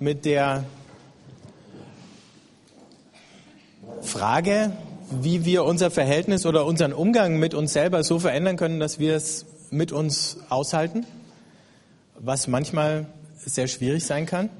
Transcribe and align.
mit 0.00 0.24
der 0.24 0.64
Frage, 4.02 4.72
wie 5.10 5.44
wir 5.44 5.64
unser 5.64 5.90
Verhältnis 5.90 6.46
oder 6.46 6.66
unseren 6.66 6.92
Umgang 6.92 7.38
mit 7.38 7.54
uns 7.54 7.72
selber 7.72 8.04
so 8.04 8.18
verändern 8.18 8.56
können, 8.56 8.78
dass 8.78 8.98
wir 8.98 9.16
es 9.16 9.46
mit 9.70 9.90
uns 9.90 10.38
aushalten, 10.48 11.06
was 12.18 12.46
manchmal 12.46 13.06
sehr 13.36 13.66
schwierig 13.66 14.04
sein 14.04 14.26
kann. 14.26 14.50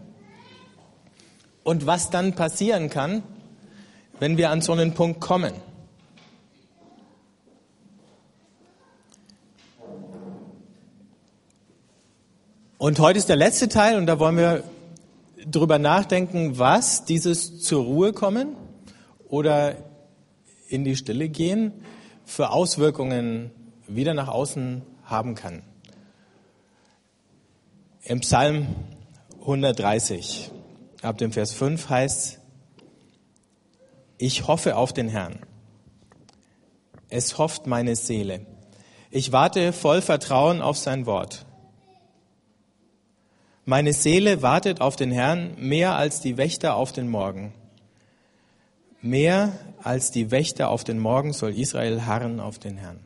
Und 1.62 1.86
was 1.86 2.10
dann 2.10 2.34
passieren 2.34 2.88
kann, 2.88 3.22
wenn 4.20 4.38
wir 4.38 4.50
an 4.50 4.62
so 4.62 4.72
einen 4.72 4.94
Punkt 4.94 5.20
kommen. 5.20 5.52
Und 12.78 12.98
heute 13.00 13.18
ist 13.18 13.28
der 13.28 13.36
letzte 13.36 13.68
Teil 13.68 13.98
und 13.98 14.06
da 14.06 14.18
wollen 14.18 14.36
wir 14.36 14.64
drüber 15.46 15.78
nachdenken, 15.78 16.58
was 16.58 17.04
dieses 17.04 17.60
zur 17.60 17.84
Ruhe 17.84 18.12
kommen 18.12 18.56
oder 19.28 19.76
in 20.68 20.84
die 20.84 20.96
Stille 20.96 21.28
gehen 21.28 21.72
für 22.24 22.50
Auswirkungen 22.50 23.50
wieder 23.86 24.14
nach 24.14 24.28
außen 24.28 24.82
haben 25.04 25.34
kann. 25.34 25.62
Im 28.02 28.20
Psalm 28.20 28.66
130 29.40 30.50
ab 31.02 31.18
dem 31.18 31.32
Vers 31.32 31.52
5 31.52 31.88
heißt, 31.88 32.40
ich 34.18 34.46
hoffe 34.46 34.76
auf 34.76 34.92
den 34.92 35.08
Herrn. 35.08 35.40
Es 37.08 37.38
hofft 37.38 37.66
meine 37.66 37.96
Seele. 37.96 38.44
Ich 39.10 39.32
warte 39.32 39.72
voll 39.72 40.02
Vertrauen 40.02 40.60
auf 40.60 40.76
sein 40.76 41.06
Wort. 41.06 41.46
Meine 43.68 43.92
Seele 43.92 44.40
wartet 44.40 44.80
auf 44.80 44.96
den 44.96 45.10
Herrn 45.10 45.50
mehr 45.58 45.94
als 45.94 46.22
die 46.22 46.38
Wächter 46.38 46.74
auf 46.74 46.90
den 46.90 47.06
Morgen. 47.06 47.52
Mehr 49.02 49.52
als 49.82 50.10
die 50.10 50.30
Wächter 50.30 50.70
auf 50.70 50.84
den 50.84 50.98
Morgen 50.98 51.34
soll 51.34 51.50
Israel 51.50 52.06
harren 52.06 52.40
auf 52.40 52.58
den 52.58 52.78
Herrn. 52.78 52.98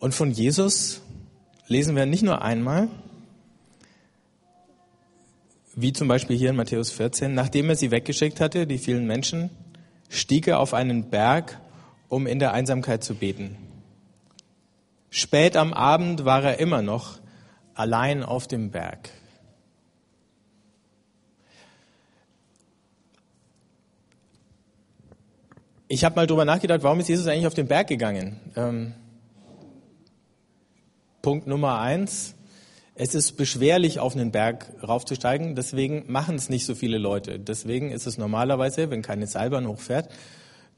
Und 0.00 0.12
von 0.12 0.32
Jesus 0.32 1.02
lesen 1.68 1.94
wir 1.94 2.04
nicht 2.04 2.24
nur 2.24 2.42
einmal, 2.42 2.88
wie 5.76 5.92
zum 5.92 6.08
Beispiel 6.08 6.36
hier 6.36 6.50
in 6.50 6.56
Matthäus 6.56 6.90
14, 6.90 7.32
nachdem 7.32 7.68
er 7.68 7.76
sie 7.76 7.92
weggeschickt 7.92 8.40
hatte, 8.40 8.66
die 8.66 8.78
vielen 8.78 9.06
Menschen, 9.06 9.50
stieg 10.08 10.48
er 10.48 10.58
auf 10.58 10.74
einen 10.74 11.10
Berg, 11.10 11.60
um 12.08 12.26
in 12.26 12.40
der 12.40 12.54
Einsamkeit 12.54 13.04
zu 13.04 13.14
beten. 13.14 13.56
Spät 15.10 15.56
am 15.56 15.72
Abend 15.72 16.24
war 16.24 16.42
er 16.42 16.58
immer 16.58 16.82
noch 16.82 17.22
allein 17.74 18.22
auf 18.22 18.46
dem 18.46 18.70
Berg. 18.70 19.10
Ich 25.88 26.04
habe 26.04 26.16
mal 26.16 26.26
drüber 26.26 26.44
nachgedacht, 26.44 26.82
warum 26.82 27.00
ist 27.00 27.08
Jesus 27.08 27.26
eigentlich 27.26 27.46
auf 27.46 27.54
den 27.54 27.68
Berg 27.68 27.86
gegangen? 27.86 28.40
Ähm, 28.56 28.94
Punkt 31.22 31.46
Nummer 31.46 31.78
eins. 31.80 32.34
Es 32.96 33.14
ist 33.14 33.32
beschwerlich, 33.32 33.98
auf 33.98 34.14
einen 34.14 34.30
Berg 34.30 34.66
raufzusteigen, 34.82 35.56
deswegen 35.56 36.04
machen 36.06 36.36
es 36.36 36.48
nicht 36.48 36.64
so 36.64 36.74
viele 36.74 36.98
Leute. 36.98 37.40
Deswegen 37.40 37.90
ist 37.90 38.06
es 38.06 38.18
normalerweise, 38.18 38.90
wenn 38.90 39.02
keine 39.02 39.26
Seilbahn 39.26 39.66
hochfährt, 39.66 40.10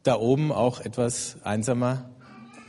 da 0.02 0.16
oben 0.16 0.50
auch 0.50 0.80
etwas 0.80 1.36
einsamer 1.44 2.08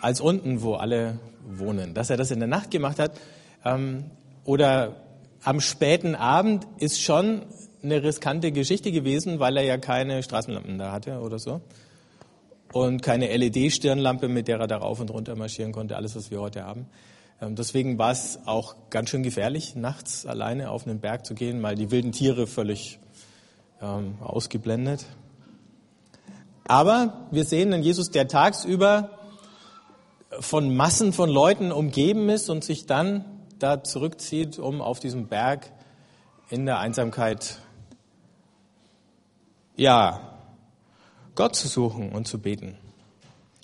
als 0.01 0.21
unten, 0.21 0.61
wo 0.61 0.73
alle 0.73 1.19
wohnen. 1.45 1.93
Dass 1.93 2.09
er 2.09 2.17
das 2.17 2.31
in 2.31 2.39
der 2.39 2.47
Nacht 2.47 2.71
gemacht 2.71 2.99
hat, 2.99 3.19
ähm, 3.67 4.05
oder 4.43 4.95
am 5.43 5.61
späten 5.61 6.15
Abend 6.15 6.67
ist 6.79 7.01
schon 7.01 7.43
eine 7.83 8.03
riskante 8.03 8.51
Geschichte 8.51 8.91
gewesen, 8.91 9.39
weil 9.39 9.57
er 9.57 9.63
ja 9.63 9.77
keine 9.77 10.23
Straßenlampen 10.23 10.77
da 10.77 10.91
hatte 10.91 11.19
oder 11.19 11.39
so. 11.39 11.61
Und 12.73 13.01
keine 13.01 13.35
LED-Stirnlampe, 13.35 14.27
mit 14.27 14.47
der 14.47 14.59
er 14.59 14.67
da 14.67 14.77
rauf 14.77 14.99
und 14.99 15.09
runter 15.09 15.35
marschieren 15.35 15.71
konnte, 15.71 15.95
alles, 15.95 16.15
was 16.15 16.31
wir 16.31 16.41
heute 16.41 16.65
haben. 16.65 16.87
Ähm, 17.41 17.55
deswegen 17.55 17.97
war 17.97 18.11
es 18.11 18.39
auch 18.45 18.75
ganz 18.89 19.09
schön 19.09 19.23
gefährlich, 19.23 19.75
nachts 19.75 20.25
alleine 20.25 20.71
auf 20.71 20.85
einen 20.85 20.99
Berg 20.99 21.25
zu 21.25 21.33
gehen, 21.33 21.61
mal 21.61 21.75
die 21.75 21.91
wilden 21.91 22.11
Tiere 22.11 22.45
völlig 22.47 22.99
ähm, 23.81 24.15
ausgeblendet. 24.21 25.05
Aber 26.67 27.27
wir 27.31 27.45
sehen 27.45 27.73
einen 27.73 27.83
Jesus, 27.83 28.11
der 28.11 28.27
tagsüber 28.27 29.11
von 30.39 30.75
Massen 30.75 31.13
von 31.13 31.29
Leuten 31.29 31.71
umgeben 31.71 32.27
ist 32.27 32.49
und 32.49 32.63
sich 32.65 32.85
dann 32.85 33.23
da 33.59 33.83
zurückzieht, 33.83 34.59
um 34.59 34.81
auf 34.81 34.99
diesem 34.99 35.27
Berg 35.27 35.71
in 36.49 36.65
der 36.65 36.79
Einsamkeit, 36.79 37.59
ja, 39.75 40.21
Gott 41.35 41.55
zu 41.55 41.67
suchen 41.67 42.11
und 42.11 42.27
zu 42.27 42.39
beten. 42.39 42.77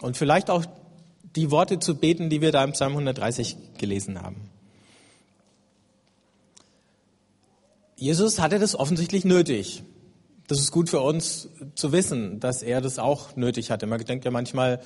Und 0.02 0.18
vielleicht 0.18 0.50
auch 0.50 0.66
die 1.36 1.50
Worte 1.50 1.80
zu 1.80 1.96
beten, 1.96 2.30
die 2.30 2.42
wir 2.42 2.52
da 2.52 2.64
im 2.64 2.74
Psalm 2.74 2.92
130 2.92 3.58
gelesen 3.78 4.22
haben. 4.22 4.50
Jesus 7.96 8.40
hatte 8.40 8.59
das 8.59 8.76
offensichtlich 8.76 9.26
nötig. 9.26 9.84
Das 10.48 10.59
ist 10.59 10.72
gut 10.72 10.90
für 10.90 11.00
uns 11.00 11.48
zu 11.74 11.94
wissen, 11.94 12.40
dass 12.40 12.62
er 12.62 12.82
das 12.82 13.00
auch 13.00 13.36
nötig 13.36 13.72
hatte. 13.72 13.88
Man 13.88 14.03
denkt 14.03 14.26
ja 14.26 14.32
manchmal, 14.32 14.82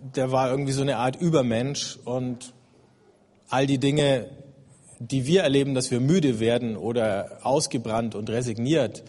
der 0.00 0.30
war 0.32 0.50
irgendwie 0.50 0.72
so 0.72 0.82
eine 0.82 0.98
Art 0.98 1.16
Übermensch 1.16 1.98
und 2.04 2.52
all 3.48 3.66
die 3.66 3.78
Dinge, 3.78 4.28
die 4.98 5.26
wir 5.26 5.42
erleben, 5.42 5.74
dass 5.74 5.90
wir 5.90 6.00
müde 6.00 6.40
werden 6.40 6.76
oder 6.76 7.38
ausgebrannt 7.42 8.14
und 8.14 8.30
resigniert, 8.30 9.04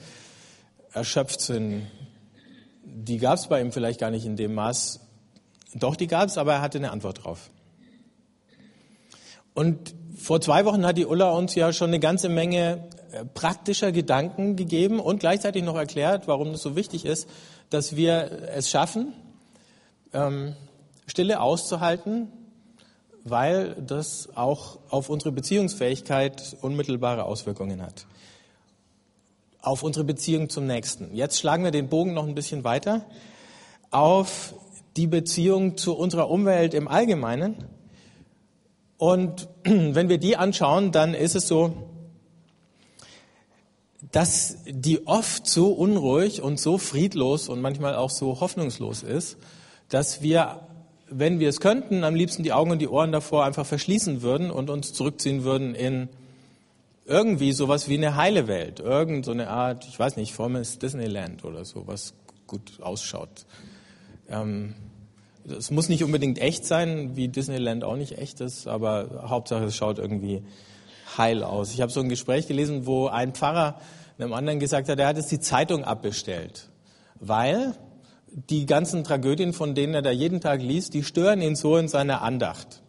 erschöpft 0.94 1.42
sind, 1.42 1.88
die 2.84 3.18
gab 3.18 3.38
es 3.38 3.48
bei 3.48 3.62
ihm 3.62 3.72
vielleicht 3.72 4.00
gar 4.00 4.12
nicht 4.12 4.26
in 4.26 4.36
dem 4.36 4.54
Maß. 4.54 5.00
Doch, 5.74 5.96
die 5.96 6.08
gab 6.08 6.28
es, 6.28 6.38
aber 6.38 6.54
er 6.54 6.62
hatte 6.62 6.78
eine 6.78 6.92
Antwort 6.92 7.24
drauf. 7.24 7.50
Und 9.54 9.94
vor 10.16 10.42
zwei 10.42 10.66
Wochen 10.66 10.86
hat 10.86 10.98
die 10.98 11.06
Ulla 11.06 11.32
uns 11.32 11.56
ja 11.56 11.72
schon 11.74 11.90
eine 11.90 12.00
ganze 12.00 12.30
Menge 12.30 12.88
äh, 13.12 13.26
praktischer 13.26 13.92
Gedanken 13.92 14.56
gegeben 14.56 15.00
und 15.00 15.20
gleichzeitig 15.20 15.64
noch 15.64 15.76
erklärt, 15.76 16.28
warum 16.28 16.50
es 16.50 16.62
so 16.62 16.76
wichtig 16.76 17.06
ist, 17.06 17.28
dass 17.70 17.96
wir 17.96 18.50
es 18.54 18.70
schaffen, 18.70 19.14
ähm, 20.14 20.56
Stille 21.08 21.40
auszuhalten, 21.40 22.28
weil 23.24 23.76
das 23.76 24.30
auch 24.36 24.80
auf 24.90 25.10
unsere 25.10 25.32
Beziehungsfähigkeit 25.32 26.58
unmittelbare 26.62 27.24
Auswirkungen 27.24 27.82
hat. 27.82 28.06
Auf 29.62 29.84
unsere 29.84 30.06
Beziehung 30.06 30.50
zum 30.50 30.66
Nächsten. 30.66 31.14
Jetzt 31.14 31.40
schlagen 31.40 31.64
wir 31.64 31.72
den 31.72 31.90
Bogen 31.90 32.14
noch 32.14 32.28
ein 32.28 32.36
bisschen 32.36 32.64
weiter 32.64 33.06
auf 33.92 34.54
die 34.96 35.08
Beziehung 35.08 35.78
zu 35.78 35.96
unserer 35.96 36.30
Umwelt 36.30 36.74
im 36.74 36.88
Allgemeinen. 36.88 37.66
Und 38.98 39.48
wenn 39.64 40.10
wir 40.10 40.18
die 40.18 40.38
anschauen, 40.38 40.92
dann 40.92 41.14
ist 41.14 41.36
es 41.36 41.48
so, 41.48 41.74
dass 44.12 44.58
die 44.66 45.06
oft 45.08 45.46
so 45.46 45.72
unruhig 45.72 46.42
und 46.42 46.60
so 46.60 46.78
friedlos 46.78 47.50
und 47.50 47.62
manchmal 47.62 47.96
auch 47.96 48.10
so 48.10 48.40
hoffnungslos 48.40 49.04
ist, 49.04 49.38
dass 49.90 50.22
wir 50.22 50.62
wenn 51.12 51.40
wir 51.40 51.50
es 51.50 51.60
könnten, 51.60 52.04
am 52.04 52.16
liebsten 52.16 52.44
die 52.44 52.54
Augen 52.54 52.72
und 52.72 52.80
die 52.80 52.88
Ohren 52.88 53.12
davor 53.12 53.46
einfach 53.46 53.66
verschließen 53.66 54.22
würden 54.22 54.52
und 54.52 54.70
uns 54.70 54.94
zurückziehen 54.94 55.44
würden 55.44 55.76
in 55.76 56.10
irgendwie 57.06 57.52
sowas 57.54 57.90
wie 57.90 57.98
eine 57.98 58.16
heile 58.16 58.48
Welt. 58.48 58.80
Irgend 58.80 59.26
so 59.26 59.32
eine 59.32 59.50
Art, 59.50 59.88
ich 59.88 59.98
weiß 59.98 60.16
nicht, 60.16 60.34
Formes 60.34 60.78
Disneyland 60.78 61.44
oder 61.44 61.66
so, 61.66 61.88
was 61.88 62.14
gut 62.46 62.80
ausschaut. 62.82 63.46
Ähm, 64.30 64.76
es 65.58 65.72
muss 65.72 65.90
nicht 65.90 66.04
unbedingt 66.04 66.40
echt 66.40 66.66
sein, 66.66 67.16
wie 67.16 67.28
Disneyland 67.28 67.84
auch 67.84 67.96
nicht 67.96 68.18
echt 68.18 68.42
ist, 68.42 68.68
aber 68.68 69.26
Hauptsache 69.28 69.66
es 69.66 69.76
schaut 69.76 69.98
irgendwie 69.98 70.44
heil 71.18 71.44
aus. 71.44 71.74
Ich 71.74 71.82
habe 71.82 71.92
so 71.92 72.00
ein 72.00 72.10
Gespräch 72.10 72.48
gelesen, 72.48 72.86
wo 72.86 73.08
ein 73.08 73.34
Pfarrer 73.34 73.80
einem 74.20 74.34
anderen 74.34 74.60
gesagt 74.60 74.90
hat, 74.90 75.00
er 75.00 75.08
hat 75.08 75.18
jetzt 75.18 75.32
die 75.32 75.40
Zeitung 75.40 75.84
abbestellt, 75.84 76.68
weil 77.20 77.74
die 78.32 78.66
ganzen 78.66 79.04
Tragödien, 79.04 79.54
von 79.54 79.76
denen 79.76 79.94
er 79.94 80.02
da 80.02 80.12
jeden 80.12 80.42
Tag 80.42 80.62
liest, 80.62 80.94
die 80.94 81.04
stören 81.04 81.42
ihn 81.42 81.56
so 81.56 81.78
in 81.78 81.88
seiner 81.88 82.22
Andacht. 82.22 82.82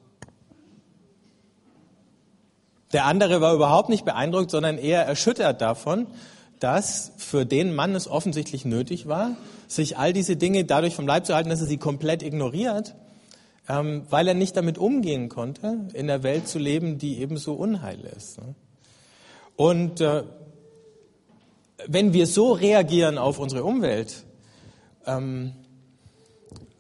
Der 2.93 3.05
andere 3.05 3.41
war 3.41 3.55
überhaupt 3.55 3.89
nicht 3.89 4.05
beeindruckt, 4.05 4.51
sondern 4.51 4.79
eher 4.79 5.05
erschüttert 5.07 5.61
davon, 5.61 6.09
dass 6.59 7.13
für 7.17 7.47
den 7.47 7.75
Mann 7.75 7.95
es 7.95 8.09
offensichtlich 8.09 8.65
nötig 8.65 9.07
war, 9.07 9.37
sich 9.67 9.97
all 9.97 10.13
diese 10.13 10.37
Dinge 10.37 10.65
dadurch 10.65 10.95
vom 10.95 11.07
Leib 11.07 11.25
zu 11.25 11.35
halten, 11.35 11.49
dass 11.49 11.61
er 11.61 11.67
sie 11.67 11.79
komplett 11.79 12.23
ignoriert, 12.23 12.95
ähm, 13.69 14.03
weil 14.11 14.29
er 14.29 14.35
nicht 14.35 14.57
damit 14.57 14.77
umgehen 14.77 15.29
konnte, 15.29 15.87
in 15.95 16.07
der 16.07 16.23
Welt 16.23 16.49
zu 16.49 16.59
leben, 16.59 16.99
die 16.99 17.21
ebenso 17.21 17.55
unheil 17.55 18.01
ist. 18.17 18.39
Und 19.57 20.01
äh, 20.01 20.25
wenn 21.87 22.13
wir 22.13 22.27
so 22.27 22.53
reagieren 22.53 23.17
auf 23.17 23.39
unsere 23.39 23.65
Umwelt, 23.65 24.25
ähm, 25.17 25.53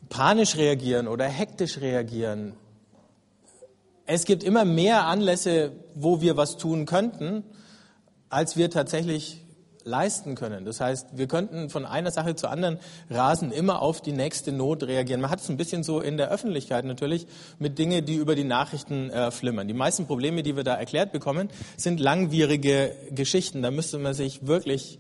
panisch 0.08 0.56
reagieren 0.56 1.08
oder 1.08 1.26
hektisch 1.26 1.78
reagieren. 1.78 2.54
Es 4.06 4.24
gibt 4.24 4.42
immer 4.42 4.64
mehr 4.64 5.06
Anlässe, 5.06 5.72
wo 5.94 6.20
wir 6.20 6.36
was 6.36 6.56
tun 6.56 6.84
könnten, 6.84 7.44
als 8.28 8.56
wir 8.56 8.70
tatsächlich 8.70 9.44
leisten 9.84 10.34
können. 10.34 10.64
Das 10.64 10.80
heißt, 10.80 11.16
wir 11.16 11.26
könnten 11.26 11.70
von 11.70 11.86
einer 11.86 12.10
Sache 12.10 12.34
zur 12.34 12.50
anderen 12.50 12.78
rasen, 13.08 13.50
immer 13.50 13.80
auf 13.80 14.02
die 14.02 14.12
nächste 14.12 14.52
Not 14.52 14.82
reagieren. 14.82 15.20
Man 15.20 15.30
hat 15.30 15.40
es 15.40 15.48
ein 15.48 15.56
bisschen 15.56 15.84
so 15.84 16.00
in 16.00 16.16
der 16.16 16.30
Öffentlichkeit 16.30 16.84
natürlich 16.84 17.26
mit 17.58 17.78
Dingen, 17.78 18.04
die 18.04 18.16
über 18.16 18.34
die 18.34 18.44
Nachrichten 18.44 19.10
äh, 19.10 19.30
flimmern. 19.30 19.68
Die 19.68 19.74
meisten 19.74 20.06
Probleme, 20.06 20.42
die 20.42 20.56
wir 20.56 20.64
da 20.64 20.74
erklärt 20.74 21.12
bekommen, 21.12 21.48
sind 21.76 21.98
langwierige 21.98 22.94
Geschichten. 23.10 23.62
Da 23.62 23.70
müsste 23.70 23.98
man 23.98 24.12
sich 24.12 24.46
wirklich 24.46 24.98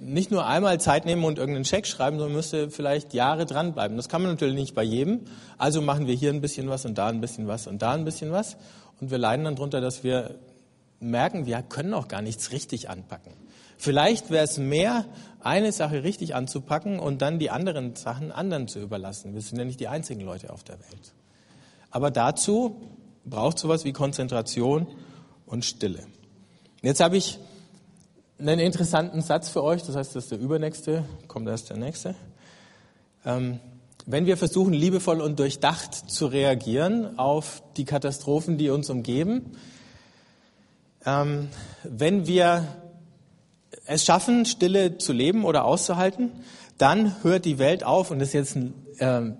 nicht 0.00 0.30
nur 0.30 0.46
einmal 0.46 0.80
Zeit 0.80 1.04
nehmen 1.04 1.24
und 1.24 1.38
irgendeinen 1.38 1.64
Check 1.64 1.86
schreiben, 1.86 2.18
sondern 2.18 2.36
müsste 2.36 2.70
vielleicht 2.70 3.12
Jahre 3.12 3.44
dranbleiben. 3.44 3.96
Das 3.96 4.08
kann 4.08 4.22
man 4.22 4.32
natürlich 4.32 4.54
nicht 4.54 4.74
bei 4.74 4.82
jedem. 4.82 5.20
Also 5.58 5.82
machen 5.82 6.06
wir 6.06 6.14
hier 6.14 6.30
ein 6.30 6.40
bisschen 6.40 6.68
was 6.68 6.86
und 6.86 6.96
da 6.96 7.08
ein 7.08 7.20
bisschen 7.20 7.46
was 7.46 7.66
und 7.66 7.82
da 7.82 7.92
ein 7.92 8.04
bisschen 8.04 8.32
was. 8.32 8.56
Und 9.00 9.10
wir 9.10 9.18
leiden 9.18 9.44
dann 9.44 9.56
darunter, 9.56 9.80
dass 9.80 10.02
wir 10.02 10.36
merken, 11.00 11.46
wir 11.46 11.62
können 11.62 11.94
auch 11.94 12.08
gar 12.08 12.22
nichts 12.22 12.52
richtig 12.52 12.88
anpacken. 12.88 13.32
Vielleicht 13.76 14.30
wäre 14.30 14.44
es 14.44 14.58
mehr, 14.58 15.06
eine 15.40 15.72
Sache 15.72 16.02
richtig 16.02 16.34
anzupacken 16.34 16.98
und 16.98 17.22
dann 17.22 17.38
die 17.38 17.50
anderen 17.50 17.96
Sachen 17.96 18.30
anderen 18.30 18.68
zu 18.68 18.78
überlassen. 18.78 19.34
Wir 19.34 19.40
sind 19.40 19.58
ja 19.58 19.64
nicht 19.64 19.80
die 19.80 19.88
einzigen 19.88 20.20
Leute 20.20 20.52
auf 20.52 20.62
der 20.64 20.78
Welt. 20.78 21.14
Aber 21.90 22.10
dazu 22.10 22.80
braucht 23.24 23.58
sowas 23.58 23.84
wie 23.84 23.92
Konzentration 23.92 24.86
und 25.46 25.64
Stille. 25.64 26.06
Jetzt 26.82 27.00
habe 27.00 27.16
ich 27.16 27.38
einen 28.40 28.58
interessanten 28.58 29.20
Satz 29.20 29.48
für 29.48 29.62
euch, 29.62 29.82
das 29.82 29.96
heißt, 29.96 30.16
das 30.16 30.24
ist 30.24 30.32
der 30.32 30.38
übernächste, 30.38 31.04
kommt 31.28 31.46
erst 31.48 31.70
der 31.70 31.76
nächste. 31.76 32.14
Ähm, 33.24 33.60
wenn 34.06 34.26
wir 34.26 34.36
versuchen, 34.36 34.72
liebevoll 34.72 35.20
und 35.20 35.38
durchdacht 35.38 35.94
zu 35.94 36.26
reagieren 36.26 37.18
auf 37.18 37.62
die 37.76 37.84
Katastrophen, 37.84 38.56
die 38.56 38.70
uns 38.70 38.88
umgeben, 38.88 39.52
ähm, 41.04 41.48
wenn 41.82 42.26
wir 42.26 42.64
es 43.86 44.04
schaffen, 44.04 44.46
Stille 44.46 44.98
zu 44.98 45.12
leben 45.12 45.44
oder 45.44 45.64
auszuhalten, 45.64 46.30
dann 46.78 47.22
hört 47.22 47.44
die 47.44 47.58
Welt 47.58 47.84
auf, 47.84 48.10
und 48.10 48.20
das 48.20 48.28
ist 48.28 48.34
jetzt 48.34 48.56
ein 48.56 48.74
äh, 48.98 49.32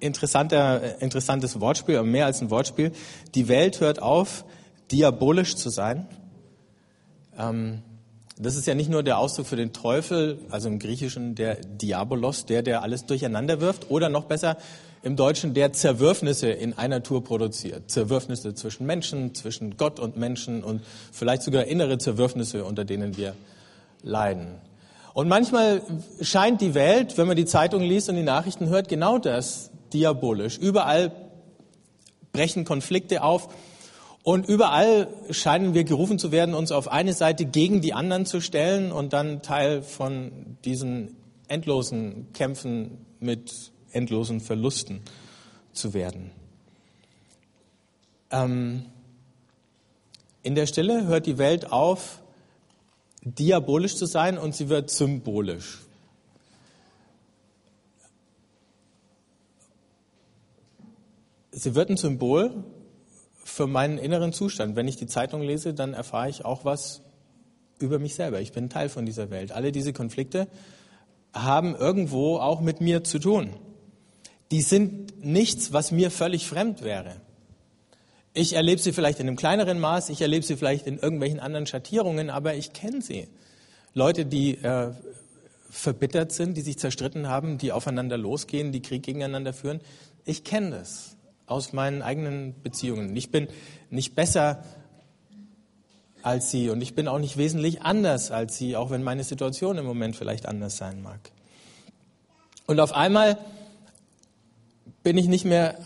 interessanter, 0.00 1.00
interessantes 1.00 1.60
Wortspiel, 1.60 1.96
aber 1.96 2.06
mehr 2.06 2.26
als 2.26 2.40
ein 2.40 2.50
Wortspiel, 2.50 2.92
die 3.34 3.48
Welt 3.48 3.80
hört 3.80 4.02
auf, 4.02 4.44
diabolisch 4.90 5.54
zu 5.54 5.70
sein. 5.70 6.08
Ähm, 7.38 7.82
das 8.36 8.56
ist 8.56 8.66
ja 8.66 8.74
nicht 8.74 8.90
nur 8.90 9.02
der 9.02 9.18
Ausdruck 9.18 9.46
für 9.46 9.56
den 9.56 9.72
Teufel, 9.72 10.38
also 10.50 10.68
im 10.68 10.78
Griechischen 10.78 11.34
der 11.34 11.56
Diabolos, 11.56 12.46
der, 12.46 12.62
der 12.62 12.82
alles 12.82 13.06
durcheinander 13.06 13.60
wirft, 13.60 13.90
oder 13.90 14.08
noch 14.08 14.24
besser 14.24 14.56
im 15.02 15.16
Deutschen, 15.16 15.54
der 15.54 15.72
Zerwürfnisse 15.72 16.48
in 16.48 16.76
einer 16.76 17.02
Tour 17.02 17.22
produziert. 17.22 17.90
Zerwürfnisse 17.90 18.54
zwischen 18.54 18.86
Menschen, 18.86 19.34
zwischen 19.34 19.76
Gott 19.76 20.00
und 20.00 20.16
Menschen 20.16 20.64
und 20.64 20.82
vielleicht 21.12 21.42
sogar 21.42 21.64
innere 21.64 21.98
Zerwürfnisse, 21.98 22.64
unter 22.64 22.84
denen 22.84 23.16
wir 23.16 23.34
leiden. 24.02 24.56
Und 25.12 25.28
manchmal 25.28 25.82
scheint 26.20 26.60
die 26.60 26.74
Welt, 26.74 27.16
wenn 27.16 27.28
man 27.28 27.36
die 27.36 27.44
Zeitung 27.44 27.82
liest 27.82 28.08
und 28.08 28.16
die 28.16 28.22
Nachrichten 28.22 28.68
hört, 28.68 28.88
genau 28.88 29.18
das 29.18 29.70
diabolisch. 29.92 30.58
Überall 30.58 31.12
brechen 32.32 32.64
Konflikte 32.64 33.22
auf 33.22 33.48
und 34.24 34.48
überall 34.48 35.06
scheinen 35.30 35.74
wir 35.74 35.84
gerufen 35.84 36.18
zu 36.18 36.32
werden, 36.32 36.54
uns 36.54 36.72
auf 36.72 36.88
eine 36.90 37.12
Seite 37.12 37.44
gegen 37.44 37.82
die 37.82 37.92
anderen 37.92 38.24
zu 38.24 38.40
stellen 38.40 38.90
und 38.90 39.12
dann 39.12 39.42
Teil 39.42 39.82
von 39.82 40.56
diesen 40.64 41.14
endlosen 41.46 42.32
Kämpfen 42.32 43.04
mit 43.20 43.70
endlosen 43.92 44.40
Verlusten 44.40 45.02
zu 45.74 45.92
werden. 45.92 46.30
Ähm, 48.30 48.86
in 50.42 50.54
der 50.54 50.66
Stille 50.66 51.06
hört 51.06 51.26
die 51.26 51.36
Welt 51.36 51.70
auf, 51.70 52.22
diabolisch 53.20 53.94
zu 53.94 54.06
sein 54.06 54.38
und 54.38 54.54
sie 54.54 54.70
wird 54.70 54.88
symbolisch. 54.88 55.80
Sie 61.52 61.74
wird 61.74 61.90
ein 61.90 61.98
Symbol 61.98 62.64
für 63.44 63.66
meinen 63.66 63.98
inneren 63.98 64.32
Zustand. 64.32 64.74
Wenn 64.74 64.88
ich 64.88 64.96
die 64.96 65.06
Zeitung 65.06 65.42
lese, 65.42 65.74
dann 65.74 65.94
erfahre 65.94 66.28
ich 66.28 66.44
auch 66.44 66.64
was 66.64 67.02
über 67.78 67.98
mich 67.98 68.14
selber. 68.14 68.40
Ich 68.40 68.52
bin 68.52 68.70
Teil 68.70 68.88
von 68.88 69.06
dieser 69.06 69.30
Welt. 69.30 69.52
Alle 69.52 69.70
diese 69.70 69.92
Konflikte 69.92 70.48
haben 71.32 71.74
irgendwo 71.74 72.38
auch 72.38 72.60
mit 72.60 72.80
mir 72.80 73.04
zu 73.04 73.18
tun. 73.18 73.50
Die 74.50 74.62
sind 74.62 75.24
nichts, 75.24 75.72
was 75.72 75.90
mir 75.90 76.10
völlig 76.10 76.46
fremd 76.46 76.82
wäre. 76.82 77.16
Ich 78.32 78.54
erlebe 78.54 78.80
sie 78.80 78.92
vielleicht 78.92 79.20
in 79.20 79.28
einem 79.28 79.36
kleineren 79.36 79.78
Maß, 79.78 80.08
ich 80.08 80.20
erlebe 80.20 80.44
sie 80.44 80.56
vielleicht 80.56 80.86
in 80.86 80.98
irgendwelchen 80.98 81.38
anderen 81.38 81.66
Schattierungen, 81.66 82.30
aber 82.30 82.54
ich 82.54 82.72
kenne 82.72 83.00
sie. 83.00 83.28
Leute, 83.94 84.26
die 84.26 84.56
äh, 84.56 84.90
verbittert 85.70 86.32
sind, 86.32 86.56
die 86.56 86.60
sich 86.60 86.78
zerstritten 86.78 87.28
haben, 87.28 87.58
die 87.58 87.72
aufeinander 87.72 88.18
losgehen, 88.18 88.72
die 88.72 88.82
Krieg 88.82 89.04
gegeneinander 89.04 89.52
führen. 89.52 89.80
Ich 90.24 90.42
kenne 90.42 90.70
das 90.70 91.16
aus 91.46 91.72
meinen 91.72 92.02
eigenen 92.02 92.60
Beziehungen. 92.62 93.14
Ich 93.16 93.30
bin 93.30 93.48
nicht 93.90 94.14
besser 94.14 94.64
als 96.22 96.50
sie 96.50 96.70
und 96.70 96.80
ich 96.80 96.94
bin 96.94 97.06
auch 97.06 97.18
nicht 97.18 97.36
wesentlich 97.36 97.82
anders 97.82 98.30
als 98.30 98.56
sie, 98.56 98.76
auch 98.76 98.90
wenn 98.90 99.02
meine 99.02 99.24
Situation 99.24 99.76
im 99.76 99.84
Moment 99.84 100.16
vielleicht 100.16 100.46
anders 100.46 100.78
sein 100.78 101.02
mag. 101.02 101.20
Und 102.66 102.80
auf 102.80 102.94
einmal 102.94 103.36
bin 105.02 105.18
ich 105.18 105.28
nicht 105.28 105.44
mehr 105.44 105.76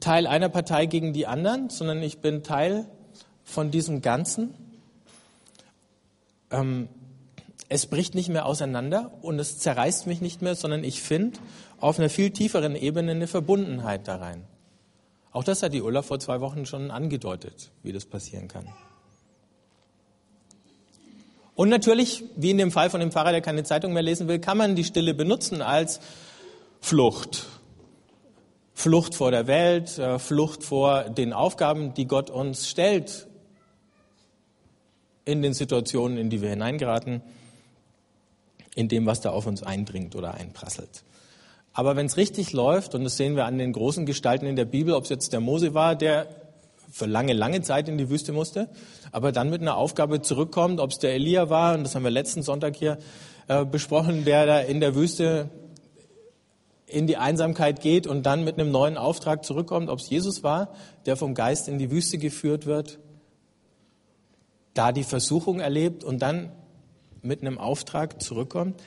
Teil 0.00 0.26
einer 0.26 0.48
Partei 0.48 0.86
gegen 0.86 1.12
die 1.12 1.26
anderen, 1.26 1.68
sondern 1.68 2.02
ich 2.02 2.18
bin 2.18 2.42
Teil 2.42 2.86
von 3.44 3.70
diesem 3.70 4.00
Ganzen. 4.00 4.54
Ähm, 6.50 6.88
es 7.68 7.86
bricht 7.86 8.14
nicht 8.14 8.30
mehr 8.30 8.46
auseinander 8.46 9.10
und 9.20 9.38
es 9.38 9.58
zerreißt 9.58 10.06
mich 10.06 10.22
nicht 10.22 10.40
mehr, 10.40 10.54
sondern 10.54 10.82
ich 10.82 11.02
finde 11.02 11.38
auf 11.78 11.98
einer 11.98 12.08
viel 12.08 12.30
tieferen 12.30 12.74
Ebene 12.74 13.10
eine 13.10 13.26
Verbundenheit 13.26 14.08
da 14.08 14.16
rein. 14.16 14.44
Auch 15.32 15.44
das 15.44 15.62
hat 15.62 15.72
die 15.72 15.82
Ulla 15.82 16.02
vor 16.02 16.18
zwei 16.18 16.40
Wochen 16.40 16.66
schon 16.66 16.90
angedeutet, 16.90 17.70
wie 17.82 17.92
das 17.92 18.06
passieren 18.06 18.48
kann. 18.48 18.66
Und 21.54 21.68
natürlich, 21.70 22.24
wie 22.36 22.50
in 22.50 22.58
dem 22.58 22.70
Fall 22.70 22.88
von 22.88 23.00
dem 23.00 23.10
Pfarrer, 23.10 23.32
der 23.32 23.40
keine 23.40 23.64
Zeitung 23.64 23.92
mehr 23.92 24.02
lesen 24.02 24.28
will, 24.28 24.38
kann 24.38 24.56
man 24.56 24.76
die 24.76 24.84
Stille 24.84 25.12
benutzen 25.12 25.60
als 25.60 26.00
Flucht. 26.80 27.46
Flucht 28.74 29.16
vor 29.16 29.32
der 29.32 29.48
Welt, 29.48 29.98
äh, 29.98 30.20
Flucht 30.20 30.62
vor 30.62 31.10
den 31.10 31.32
Aufgaben, 31.32 31.94
die 31.94 32.06
Gott 32.06 32.30
uns 32.30 32.68
stellt 32.68 33.26
in 35.24 35.42
den 35.42 35.52
Situationen, 35.52 36.16
in 36.16 36.30
die 36.30 36.40
wir 36.40 36.50
hineingeraten, 36.50 37.22
in 38.76 38.86
dem, 38.86 39.04
was 39.04 39.20
da 39.20 39.30
auf 39.30 39.46
uns 39.46 39.64
eindringt 39.64 40.14
oder 40.14 40.34
einprasselt. 40.34 41.02
Aber 41.78 41.94
wenn 41.94 42.06
es 42.06 42.16
richtig 42.16 42.52
läuft, 42.52 42.96
und 42.96 43.04
das 43.04 43.16
sehen 43.16 43.36
wir 43.36 43.44
an 43.44 43.56
den 43.56 43.72
großen 43.72 44.04
Gestalten 44.04 44.46
in 44.46 44.56
der 44.56 44.64
Bibel, 44.64 44.94
ob 44.94 45.04
es 45.04 45.10
jetzt 45.10 45.32
der 45.32 45.38
Mose 45.38 45.74
war, 45.74 45.94
der 45.94 46.26
für 46.90 47.06
lange, 47.06 47.34
lange 47.34 47.62
Zeit 47.62 47.88
in 47.88 47.96
die 47.96 48.10
Wüste 48.10 48.32
musste, 48.32 48.68
aber 49.12 49.30
dann 49.30 49.48
mit 49.48 49.62
einer 49.62 49.76
Aufgabe 49.76 50.20
zurückkommt, 50.20 50.80
ob 50.80 50.90
es 50.90 50.98
der 50.98 51.14
Elia 51.14 51.50
war, 51.50 51.76
und 51.76 51.84
das 51.84 51.94
haben 51.94 52.02
wir 52.02 52.10
letzten 52.10 52.42
Sonntag 52.42 52.74
hier 52.74 52.98
äh, 53.46 53.64
besprochen, 53.64 54.24
der 54.24 54.44
da 54.44 54.58
in 54.58 54.80
der 54.80 54.96
Wüste 54.96 55.50
in 56.86 57.06
die 57.06 57.16
Einsamkeit 57.16 57.80
geht 57.80 58.08
und 58.08 58.26
dann 58.26 58.42
mit 58.42 58.58
einem 58.58 58.72
neuen 58.72 58.96
Auftrag 58.96 59.44
zurückkommt, 59.44 59.88
ob 59.88 60.00
es 60.00 60.10
Jesus 60.10 60.42
war, 60.42 60.74
der 61.06 61.16
vom 61.16 61.32
Geist 61.32 61.68
in 61.68 61.78
die 61.78 61.92
Wüste 61.92 62.18
geführt 62.18 62.66
wird, 62.66 62.98
da 64.74 64.90
die 64.90 65.04
Versuchung 65.04 65.60
erlebt 65.60 66.02
und 66.02 66.22
dann 66.22 66.50
mit 67.22 67.42
einem 67.42 67.56
Auftrag 67.56 68.20
zurückkommt. 68.20 68.82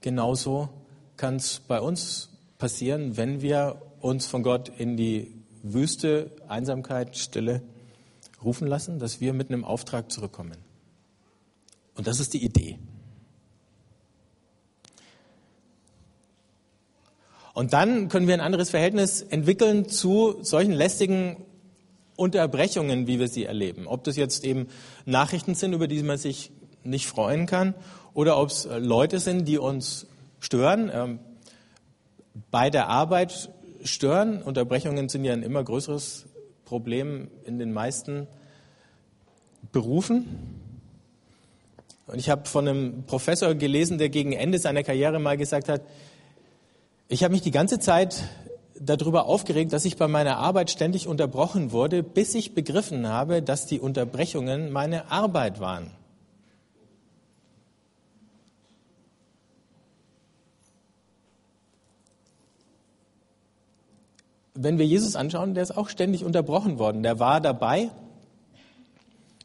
Genauso 0.00 0.70
kann 1.16 1.36
es 1.36 1.60
bei 1.60 1.80
uns 1.80 2.30
passieren, 2.58 3.16
wenn 3.16 3.42
wir 3.42 3.80
uns 4.00 4.26
von 4.26 4.42
Gott 4.42 4.70
in 4.78 4.96
die 4.96 5.32
Wüste, 5.62 6.30
Einsamkeit, 6.48 7.16
Stille 7.16 7.62
rufen 8.44 8.66
lassen, 8.66 8.98
dass 8.98 9.20
wir 9.20 9.32
mit 9.32 9.50
einem 9.50 9.64
Auftrag 9.64 10.10
zurückkommen. 10.12 10.56
Und 11.94 12.06
das 12.06 12.20
ist 12.20 12.34
die 12.34 12.44
Idee. 12.44 12.78
Und 17.54 17.72
dann 17.72 18.08
können 18.08 18.26
wir 18.26 18.34
ein 18.34 18.40
anderes 18.40 18.68
Verhältnis 18.68 19.22
entwickeln 19.22 19.88
zu 19.88 20.36
solchen 20.42 20.72
lästigen 20.72 21.42
Unterbrechungen, 22.14 23.06
wie 23.06 23.18
wir 23.18 23.28
sie 23.28 23.46
erleben. 23.46 23.86
Ob 23.86 24.04
das 24.04 24.16
jetzt 24.16 24.44
eben 24.44 24.68
Nachrichten 25.06 25.54
sind, 25.54 25.72
über 25.72 25.88
die 25.88 26.02
man 26.02 26.18
sich 26.18 26.50
nicht 26.84 27.06
freuen 27.06 27.46
kann, 27.46 27.74
oder 28.12 28.38
ob 28.38 28.50
es 28.50 28.68
Leute 28.78 29.20
sind, 29.20 29.46
die 29.46 29.58
uns 29.58 30.06
stören, 30.46 30.90
ähm, 30.94 31.18
bei 32.52 32.70
der 32.70 32.88
Arbeit 32.88 33.50
stören. 33.82 34.42
Unterbrechungen 34.42 35.08
sind 35.08 35.24
ja 35.24 35.32
ein 35.32 35.42
immer 35.42 35.64
größeres 35.64 36.26
Problem 36.64 37.28
in 37.44 37.58
den 37.58 37.72
meisten 37.72 38.28
Berufen. 39.72 40.60
Und 42.06 42.18
ich 42.20 42.30
habe 42.30 42.46
von 42.48 42.68
einem 42.68 43.02
Professor 43.06 43.54
gelesen, 43.54 43.98
der 43.98 44.08
gegen 44.08 44.32
Ende 44.32 44.60
seiner 44.60 44.84
Karriere 44.84 45.18
mal 45.18 45.36
gesagt 45.36 45.68
hat, 45.68 45.82
ich 47.08 47.24
habe 47.24 47.32
mich 47.32 47.42
die 47.42 47.50
ganze 47.50 47.80
Zeit 47.80 48.22
darüber 48.78 49.26
aufgeregt, 49.26 49.72
dass 49.72 49.84
ich 49.84 49.96
bei 49.96 50.06
meiner 50.06 50.36
Arbeit 50.36 50.70
ständig 50.70 51.08
unterbrochen 51.08 51.72
wurde, 51.72 52.04
bis 52.04 52.34
ich 52.36 52.54
begriffen 52.54 53.08
habe, 53.08 53.42
dass 53.42 53.66
die 53.66 53.80
Unterbrechungen 53.80 54.70
meine 54.70 55.10
Arbeit 55.10 55.58
waren. 55.58 55.90
Wenn 64.56 64.78
wir 64.78 64.86
Jesus 64.86 65.16
anschauen, 65.16 65.54
der 65.54 65.62
ist 65.62 65.76
auch 65.76 65.88
ständig 65.88 66.24
unterbrochen 66.24 66.78
worden. 66.78 67.02
Der 67.02 67.18
war 67.18 67.40
dabei, 67.40 67.90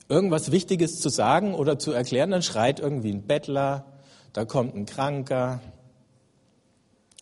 irgendwas 0.09 0.51
Wichtiges 0.51 0.99
zu 0.99 1.09
sagen 1.09 1.53
oder 1.53 1.79
zu 1.79 1.91
erklären, 1.91 2.31
dann 2.31 2.41
schreit 2.41 2.79
irgendwie 2.79 3.11
ein 3.11 3.23
Bettler, 3.23 3.85
da 4.33 4.45
kommt 4.45 4.75
ein 4.75 4.85
Kranker 4.85 5.61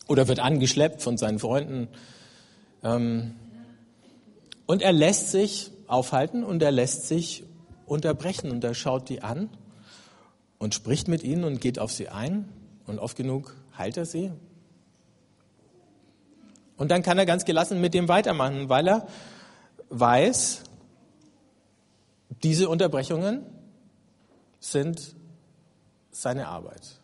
oder 0.08 0.26
wird 0.26 0.40
angeschleppt 0.40 1.02
von 1.02 1.16
seinen 1.16 1.38
Freunden. 1.38 1.88
Ähm, 2.82 3.34
und 4.66 4.82
er 4.82 4.92
lässt 4.92 5.30
sich 5.30 5.70
aufhalten 5.86 6.44
und 6.44 6.62
er 6.62 6.72
lässt 6.72 7.08
sich 7.08 7.44
unterbrechen 7.86 8.50
und 8.50 8.62
er 8.64 8.74
schaut 8.74 9.08
die 9.08 9.22
an 9.22 9.50
und 10.58 10.74
spricht 10.74 11.08
mit 11.08 11.22
ihnen 11.22 11.44
und 11.44 11.60
geht 11.60 11.78
auf 11.78 11.92
sie 11.92 12.08
ein 12.08 12.48
und 12.86 12.98
oft 12.98 13.16
genug 13.16 13.54
heilt 13.76 13.96
er 13.96 14.04
sie. 14.04 14.30
Und 16.80 16.90
dann 16.90 17.02
kann 17.02 17.18
er 17.18 17.26
ganz 17.26 17.44
gelassen 17.44 17.78
mit 17.82 17.92
dem 17.92 18.08
weitermachen, 18.08 18.70
weil 18.70 18.88
er 18.88 19.06
weiß, 19.90 20.62
diese 22.42 22.70
Unterbrechungen 22.70 23.44
sind 24.60 25.14
seine 26.10 26.48
Arbeit. 26.48 26.98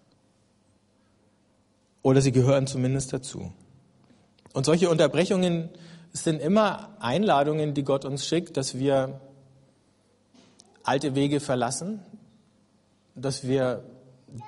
Oder 2.00 2.22
sie 2.22 2.32
gehören 2.32 2.66
zumindest 2.66 3.12
dazu. 3.12 3.52
Und 4.54 4.64
solche 4.64 4.88
Unterbrechungen 4.88 5.68
sind 6.10 6.40
immer 6.40 6.96
Einladungen, 6.98 7.74
die 7.74 7.84
Gott 7.84 8.06
uns 8.06 8.26
schickt, 8.26 8.56
dass 8.56 8.78
wir 8.78 9.20
alte 10.84 11.14
Wege 11.14 11.38
verlassen, 11.38 12.00
dass 13.14 13.46
wir 13.46 13.84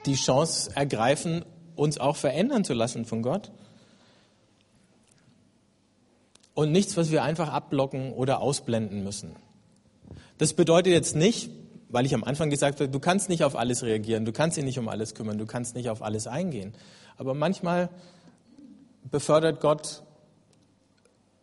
die 0.06 0.14
Chance 0.14 0.70
ergreifen, 0.74 1.44
uns 1.76 1.98
auch 1.98 2.16
verändern 2.16 2.64
zu 2.64 2.72
lassen 2.72 3.04
von 3.04 3.20
Gott. 3.20 3.52
Und 6.58 6.72
nichts, 6.72 6.96
was 6.96 7.12
wir 7.12 7.22
einfach 7.22 7.52
abblocken 7.52 8.12
oder 8.12 8.40
ausblenden 8.40 9.04
müssen. 9.04 9.36
Das 10.38 10.54
bedeutet 10.54 10.92
jetzt 10.92 11.14
nicht, 11.14 11.52
weil 11.88 12.04
ich 12.04 12.16
am 12.16 12.24
Anfang 12.24 12.50
gesagt 12.50 12.80
habe, 12.80 12.90
du 12.90 12.98
kannst 12.98 13.28
nicht 13.28 13.44
auf 13.44 13.54
alles 13.54 13.84
reagieren, 13.84 14.24
du 14.24 14.32
kannst 14.32 14.56
dich 14.56 14.64
nicht 14.64 14.76
um 14.76 14.88
alles 14.88 15.14
kümmern, 15.14 15.38
du 15.38 15.46
kannst 15.46 15.76
nicht 15.76 15.88
auf 15.88 16.02
alles 16.02 16.26
eingehen. 16.26 16.74
Aber 17.16 17.34
manchmal 17.34 17.90
befördert 19.08 19.60
Gott 19.60 20.02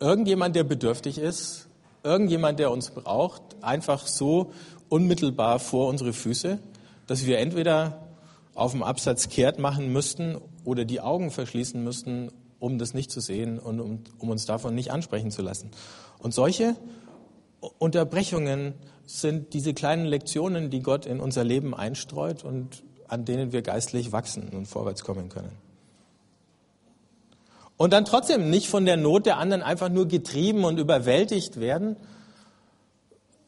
irgendjemand, 0.01 0.53
der 0.53 0.65
bedürftig 0.65 1.17
ist, 1.17 1.69
irgendjemand, 2.03 2.59
der 2.59 2.69
uns 2.69 2.89
braucht, 2.89 3.41
einfach 3.61 4.07
so 4.07 4.51
unmittelbar 4.89 5.59
vor 5.59 5.87
unsere 5.87 6.11
Füße, 6.11 6.59
dass 7.07 7.25
wir 7.25 7.39
entweder 7.39 8.05
auf 8.53 8.73
dem 8.73 8.83
Absatz 8.83 9.29
kehrt 9.29 9.59
machen 9.59 9.93
müssten 9.93 10.35
oder 10.65 10.83
die 10.83 10.99
Augen 10.99 11.31
verschließen 11.31 11.81
müssten, 11.81 12.33
um 12.59 12.77
das 12.77 12.93
nicht 12.93 13.11
zu 13.11 13.19
sehen 13.19 13.59
und 13.59 13.79
um, 13.79 14.03
um 14.19 14.29
uns 14.29 14.45
davon 14.45 14.75
nicht 14.75 14.91
ansprechen 14.91 15.31
zu 15.31 15.41
lassen. 15.41 15.71
Und 16.19 16.33
solche 16.33 16.75
Unterbrechungen 17.77 18.73
sind 19.05 19.53
diese 19.53 19.73
kleinen 19.73 20.05
Lektionen, 20.05 20.69
die 20.69 20.81
Gott 20.81 21.05
in 21.05 21.19
unser 21.19 21.43
Leben 21.43 21.75
einstreut 21.75 22.43
und 22.43 22.83
an 23.07 23.25
denen 23.25 23.51
wir 23.51 23.61
geistlich 23.61 24.11
wachsen 24.11 24.49
und 24.49 24.67
vorwärts 24.67 25.03
kommen 25.03 25.29
können. 25.29 25.51
Und 27.77 27.91
dann 27.91 28.05
trotzdem 28.05 28.49
nicht 28.49 28.67
von 28.67 28.85
der 28.85 28.97
Not 28.97 29.25
der 29.25 29.37
anderen 29.37 29.61
einfach 29.61 29.89
nur 29.89 30.07
getrieben 30.07 30.63
und 30.63 30.79
überwältigt 30.79 31.59
werden, 31.59 31.97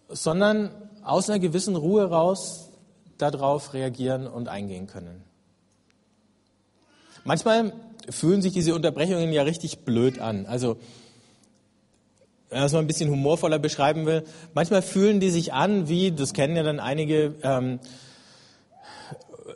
sondern 0.09 0.71
aus 1.03 1.29
einer 1.29 1.39
gewissen 1.39 1.75
Ruhe 1.75 2.09
raus 2.09 2.69
darauf 3.17 3.73
reagieren 3.73 4.27
und 4.27 4.49
eingehen 4.49 4.87
können. 4.87 5.23
Manchmal 7.23 7.73
fühlen 8.09 8.41
sich 8.41 8.53
diese 8.53 8.75
Unterbrechungen 8.75 9.31
ja 9.31 9.43
richtig 9.43 9.79
blöd 9.79 10.19
an. 10.19 10.45
Also, 10.45 10.77
wenn 12.49 12.59
man 12.59 12.67
es 12.67 12.73
mal 12.73 12.79
ein 12.79 12.87
bisschen 12.87 13.09
humorvoller 13.09 13.59
beschreiben 13.59 14.05
will, 14.05 14.23
manchmal 14.53 14.81
fühlen 14.81 15.19
die 15.19 15.31
sich 15.31 15.53
an 15.53 15.89
wie, 15.89 16.11
das 16.11 16.33
kennen 16.33 16.55
ja 16.55 16.63
dann 16.63 16.79
einige, 16.79 17.35
ähm, 17.43 17.79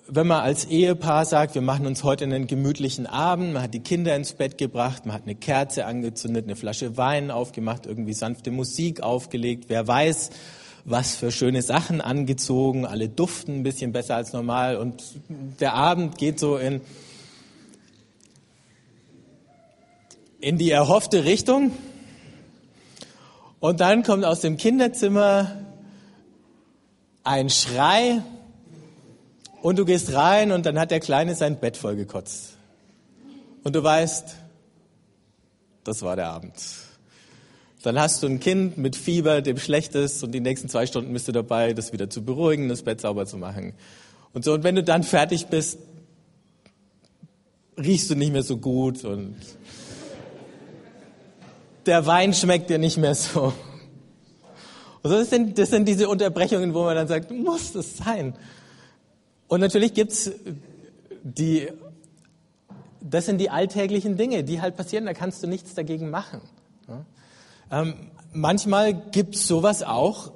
wenn 0.08 0.28
man 0.28 0.42
als 0.42 0.66
Ehepaar 0.66 1.24
sagt, 1.24 1.56
wir 1.56 1.62
machen 1.62 1.86
uns 1.86 2.04
heute 2.04 2.26
einen 2.26 2.48
gemütlichen 2.48 3.08
Abend, 3.08 3.54
man 3.54 3.64
hat 3.64 3.74
die 3.74 3.80
Kinder 3.80 4.14
ins 4.14 4.34
Bett 4.34 4.58
gebracht, 4.58 5.06
man 5.06 5.16
hat 5.16 5.24
eine 5.24 5.36
Kerze 5.36 5.86
angezündet, 5.86 6.46
eine 6.46 6.58
Flasche 6.58 6.98
Wein 6.98 7.32
aufgemacht, 7.32 7.86
irgendwie 7.86 8.14
sanfte 8.14 8.52
Musik 8.52 9.02
aufgelegt, 9.02 9.66
wer 9.70 9.88
weiß, 9.88 10.32
was 10.84 11.16
für 11.16 11.32
schöne 11.32 11.62
Sachen 11.62 12.02
angezogen, 12.02 12.86
alle 12.86 13.08
duften 13.08 13.60
ein 13.60 13.64
bisschen 13.64 13.94
besser 13.94 14.16
als 14.16 14.34
normal 14.34 14.76
und 14.76 15.02
der 15.62 15.76
Abend 15.76 16.18
geht 16.18 16.40
so 16.40 16.58
in, 16.58 16.82
in 20.42 20.58
die 20.58 20.72
erhoffte 20.72 21.24
Richtung. 21.24 21.72
Und 23.60 23.80
dann 23.80 24.04
kommt 24.04 24.26
aus 24.26 24.42
dem 24.42 24.58
Kinderzimmer 24.58 25.56
ein 27.24 27.50
Schrei 27.50 28.24
und 29.62 29.78
du 29.78 29.86
gehst 29.86 30.14
rein 30.14 30.52
und 30.52 30.66
dann 30.66 30.80
hat 30.80 30.90
der 30.90 31.00
Kleine 31.00 31.36
sein 31.36 31.60
Bett 31.60 31.78
vollgekotzt. 31.78 32.58
Und 33.64 33.76
du 33.76 33.84
weißt, 33.84 34.36
das 35.84 36.02
war 36.02 36.16
der 36.16 36.30
Abend. 36.30 36.56
Dann 37.84 38.00
hast 38.00 38.24
du 38.24 38.28
ein 38.28 38.40
Kind 38.40 38.78
mit 38.78 38.96
Fieber, 38.96 39.42
dem 39.42 39.58
schlecht 39.58 39.94
ist 39.96 40.24
und 40.24 40.32
die 40.32 40.40
nächsten 40.40 40.68
zwei 40.70 40.88
Stunden 40.88 41.14
bist 41.14 41.28
du 41.28 41.32
dabei, 41.32 41.74
das 41.74 41.94
wieder 41.94 42.10
zu 42.10 42.24
beruhigen, 42.24 42.70
das 42.70 42.82
Bett 42.82 43.02
sauber 43.02 43.28
zu 43.28 43.38
machen. 43.38 43.74
Und 44.34 44.44
so, 44.44 44.54
und 44.54 44.64
wenn 44.64 44.76
du 44.76 44.84
dann 44.84 45.04
fertig 45.04 45.48
bist, 45.48 45.78
riechst 47.78 48.10
du 48.10 48.16
nicht 48.16 48.32
mehr 48.32 48.44
so 48.44 48.58
gut 48.58 49.04
und 49.04 49.36
der 51.86 52.06
Wein 52.06 52.34
schmeckt 52.34 52.70
dir 52.70 52.78
nicht 52.78 52.98
mehr 52.98 53.16
so. 53.16 53.54
Und 55.04 55.12
das 55.12 55.30
sind, 55.30 55.58
das 55.58 55.70
sind 55.70 55.88
diese 55.88 56.08
Unterbrechungen, 56.08 56.74
wo 56.74 56.84
man 56.84 56.96
dann 56.96 57.08
sagt, 57.08 57.32
muss 57.32 57.74
das 57.74 57.98
sein? 57.98 58.36
Und 59.48 59.60
natürlich 59.60 59.94
gibt's 59.94 60.32
die, 61.24 61.70
das 63.02 63.26
sind 63.26 63.40
die 63.40 63.50
alltäglichen 63.50 64.16
Dinge, 64.16 64.44
die 64.44 64.62
halt 64.62 64.78
passieren, 64.78 65.06
da 65.06 65.14
kannst 65.14 65.42
du 65.44 65.48
nichts 65.48 65.74
dagegen 65.74 66.10
machen. 66.10 66.42
Ähm, 67.72 67.96
manchmal 68.32 68.94
gibt 68.94 69.36
es 69.36 69.48
sowas 69.48 69.82
auch 69.82 70.32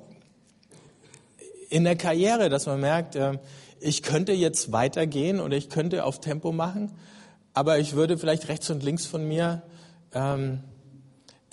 in 1.69 1.83
der 1.83 1.95
Karriere, 1.95 2.49
dass 2.49 2.65
man 2.65 2.79
merkt, 2.79 3.15
äh, 3.15 3.37
ich 3.79 4.03
könnte 4.03 4.31
jetzt 4.31 4.71
weitergehen 4.71 5.39
oder 5.39 5.57
ich 5.57 5.69
könnte 5.69 6.05
auf 6.05 6.19
Tempo 6.19 6.51
machen, 6.51 6.91
aber 7.53 7.77
ich 7.79 7.93
würde 7.93 8.17
vielleicht 8.17 8.47
rechts 8.47 8.69
und 8.69 8.83
links 8.83 9.05
von 9.05 9.27
mir 9.27 9.61
ähm, 10.13 10.59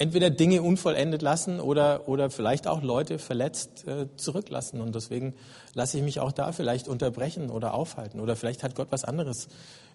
entweder 0.02 0.30
Dinge 0.30 0.62
unvollendet 0.62 1.22
lassen 1.22 1.60
oder, 1.60 2.08
oder 2.08 2.28
vielleicht 2.28 2.66
auch 2.66 2.82
Leute 2.82 3.20
verletzt 3.20 3.86
äh, 3.86 4.08
zurücklassen. 4.16 4.80
Und 4.80 4.96
deswegen 4.96 5.34
lasse 5.74 5.96
ich 5.96 6.02
mich 6.02 6.18
auch 6.18 6.32
da 6.32 6.50
vielleicht 6.50 6.88
unterbrechen 6.88 7.50
oder 7.50 7.72
aufhalten. 7.72 8.18
Oder 8.18 8.34
vielleicht 8.34 8.64
hat 8.64 8.74
Gott 8.74 8.88
was 8.90 9.04
anderes 9.04 9.46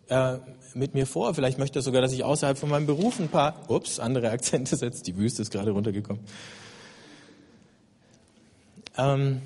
äh, 0.07 0.37
mit 0.73 0.93
mir 0.93 1.05
vor. 1.07 1.33
Vielleicht 1.33 1.59
möchte 1.59 1.79
er 1.79 1.81
sogar, 1.81 2.01
dass 2.01 2.13
ich 2.13 2.23
außerhalb 2.23 2.57
von 2.57 2.69
meinem 2.69 2.85
Beruf 2.85 3.19
ein 3.19 3.27
paar, 3.27 3.69
ups, 3.69 3.99
andere 3.99 4.31
Akzente 4.31 4.77
setze. 4.77 5.03
Die 5.03 5.17
Wüste 5.17 5.41
ist 5.41 5.51
gerade 5.51 5.71
runtergekommen. 5.71 6.23
Ähm, 8.97 9.41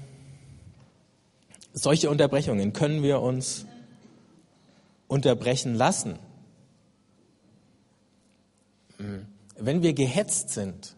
solche 1.74 2.12
Unterbrechungen 2.12 2.72
können 2.72 3.02
wir 3.02 3.20
uns 3.20 3.66
unterbrechen 5.08 5.74
lassen. 5.74 6.20
Hm. 8.98 9.31
Wenn 9.64 9.84
wir 9.84 9.94
gehetzt 9.94 10.50
sind, 10.50 10.96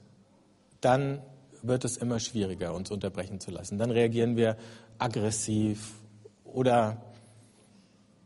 dann 0.81 1.21
wird 1.61 1.85
es 1.85 1.97
immer 1.97 2.19
schwieriger, 2.19 2.73
uns 2.73 2.91
unterbrechen 2.91 3.39
zu 3.39 3.51
lassen. 3.51 3.77
Dann 3.77 3.91
reagieren 3.91 4.35
wir 4.35 4.57
aggressiv 4.99 5.93
oder 6.43 7.01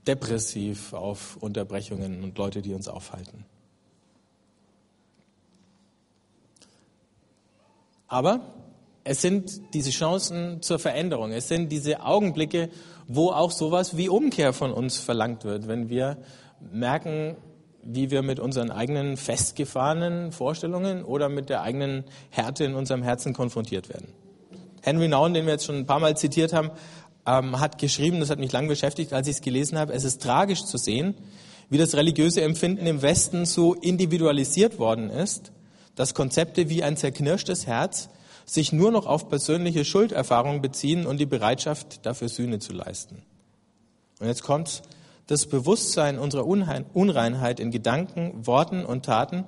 depressiv 0.06 0.94
auf 0.94 1.38
Unterbrechungen 1.38 2.24
und 2.24 2.38
Leute, 2.38 2.62
die 2.62 2.74
uns 2.74 2.88
aufhalten. 2.88 3.46
Aber 8.08 8.54
es 9.04 9.22
sind 9.22 9.74
diese 9.74 9.92
Chancen 9.92 10.62
zur 10.62 10.80
Veränderung. 10.80 11.32
Es 11.32 11.48
sind 11.48 11.72
diese 11.72 12.02
Augenblicke, 12.02 12.70
wo 13.08 13.32
auch 13.32 13.52
sowas 13.52 13.98
wie 13.98 14.10
Umkehr 14.10 14.54
von 14.54 14.72
uns 14.72 14.98
verlangt 14.98 15.44
wird, 15.44 15.68
wenn 15.68 15.90
wir 15.90 16.18
merken, 16.72 17.38
wie 17.90 18.12
wir 18.12 18.22
mit 18.22 18.40
unseren 18.40 18.70
eigenen 18.70 19.16
festgefahrenen 19.16 20.34
Vorstellungen 20.34 21.04
oder 21.04 21.30
mit 21.30 21.50
der 21.50 21.62
eigenen 21.62 22.04
Härte 22.30 22.66
in 22.66 22.76
unserem 22.76 23.02
Herzen 23.02 23.34
konfrontiert 23.34 23.88
werden. 23.88 24.10
Henry 24.82 25.08
Nouwen, 25.08 25.34
den 25.34 25.46
wir 25.46 25.54
jetzt 25.54 25.66
schon 25.66 25.78
ein 25.78 25.86
paar 25.86 26.00
Mal 26.00 26.18
zitiert 26.18 26.52
haben, 26.52 26.72
ähm, 27.26 27.60
hat 27.60 27.78
geschrieben, 27.78 28.20
das 28.20 28.30
hat 28.30 28.40
mich 28.40 28.52
lang 28.52 28.68
beschäftigt, 28.68 29.14
als 29.14 29.28
ich 29.28 29.36
es 29.36 29.42
gelesen 29.42 29.78
habe, 29.78 29.94
es 29.94 30.04
ist 30.04 30.22
tragisch 30.22 30.66
zu 30.66 30.78
sehen, 30.78 31.16
wie 31.70 31.78
das 31.78 31.96
religiöse 31.96 32.42
Empfinden 32.42 32.86
im 32.86 33.02
Westen 33.02 33.46
so 33.46 33.74
individualisiert 33.74 34.80
worden 34.80 35.10
ist, 35.10 35.52
dass 35.96 36.14
Konzepte 36.14 36.70
wie 36.70 36.84
ein 36.84 36.98
zerknirschtes 36.98 37.68
Herz 37.68 38.10
sich 38.46 38.72
nur 38.72 38.92
noch 38.92 39.06
auf 39.06 39.30
persönliche 39.30 39.86
Schulderfahrung 39.86 40.62
beziehen 40.62 41.06
und 41.06 41.18
die 41.18 41.26
Bereitschaft, 41.26 42.06
dafür 42.06 42.30
Sühne 42.30 42.60
zu 42.60 42.74
leisten. 42.74 43.24
Und 44.20 44.28
jetzt 44.28 44.44
kommt 44.44 44.84
das 45.28 45.46
Bewusstsein 45.46 46.18
unserer 46.18 46.46
Unreinheit 46.48 47.60
in 47.60 47.72
Gedanken, 47.72 48.48
Worten 48.48 48.86
und 48.86 49.06
Taten 49.06 49.44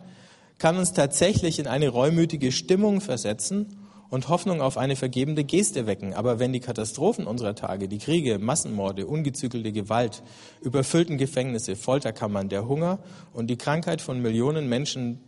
kann 0.57 0.77
uns 0.77 0.91
tatsächlich 0.93 1.57
in 1.57 1.67
eine 1.67 1.88
reumütige 1.88 2.51
Stimmung 2.51 3.00
versetzen 3.00 3.77
und 4.09 4.27
Hoffnung 4.27 4.62
auf 4.62 4.77
eine 4.77 4.95
vergebende 4.95 5.43
Geste 5.43 5.88
wecken. 5.88 6.13
Aber 6.13 6.39
wenn 6.39 6.51
die 6.51 6.59
Katastrophen 6.59 7.27
unserer 7.27 7.55
Tage, 7.55 7.88
die 7.88 8.00
Kriege, 8.00 8.39
Massenmorde, 8.39 9.07
ungezügelte 9.07 9.71
Gewalt, 9.71 10.21
überfüllten 10.62 11.17
Gefängnisse, 11.17 11.75
Folterkammern, 11.75 12.50
der 12.50 12.67
Hunger 12.67 13.00
und 13.33 13.48
die 13.50 13.57
Krankheit 13.57 14.01
von 14.01 14.21
Millionen 14.21 14.67
Menschen 14.67 15.19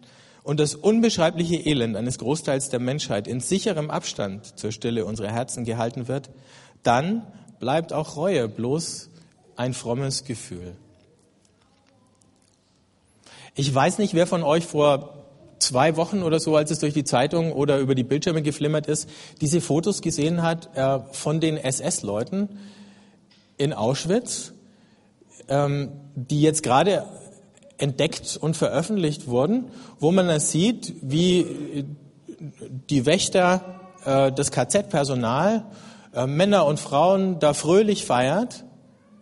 und 0.44 0.60
das 0.60 0.76
unbeschreibliche 0.76 1.58
Elend 1.58 1.96
eines 1.96 2.18
Großteils 2.18 2.70
der 2.70 2.80
Menschheit 2.80 3.28
in 3.28 3.40
sicherem 3.40 3.90
Abstand 3.90 4.60
zur 4.60 4.72
Stille 4.72 5.06
unserer 5.06 5.32
Herzen 5.32 5.64
gehalten 5.64 6.08
wird, 6.08 6.32
dann 6.84 7.28
bleibt 7.60 7.94
auch 7.94 8.18
Reue 8.18 8.50
bloß 8.50 9.11
ein 9.56 9.74
frommes 9.74 10.24
Gefühl. 10.24 10.76
Ich 13.56 13.74
weiß 13.74 13.98
nicht, 13.98 14.14
wer 14.14 14.28
von 14.28 14.44
euch 14.44 14.66
vor 14.66 15.26
zwei 15.60 15.96
Wochen 15.98 16.24
oder 16.24 16.40
so, 16.40 16.56
als 16.56 16.72
es 16.72 16.80
durch 16.80 16.94
die 16.94 17.04
Zeitung 17.04 17.52
oder 17.52 17.80
über 17.80 17.96
die 17.96 18.04
Bildschirme 18.04 18.42
geflimmert 18.42 18.88
ist, 18.88 19.10
diese 19.42 19.62
Fotos 19.62 20.02
gesehen 20.02 20.42
hat 20.42 20.76
äh, 20.76 21.00
von 21.12 21.40
den 21.40 21.58
SS-Leuten 21.58 22.50
in 23.58 23.74
Auschwitz, 23.74 24.54
ähm, 25.48 25.92
die 26.16 26.42
jetzt 26.42 26.64
gerade 26.64 27.06
entdeckt 27.78 28.38
und 28.40 28.56
veröffentlicht 28.56 29.28
wurden, 29.28 29.66
wo 30.00 30.12
man 30.12 30.28
dann 30.28 30.40
sieht, 30.40 30.94
wie 31.02 31.86
die 32.90 33.06
Wächter, 33.06 33.82
äh, 34.06 34.32
das 34.32 34.52
KZ-Personal, 34.52 35.66
äh, 36.14 36.28
Männer 36.28 36.66
und 36.66 36.80
Frauen 36.80 37.40
da 37.40 37.54
fröhlich 37.54 38.06
feiert, 38.06 38.64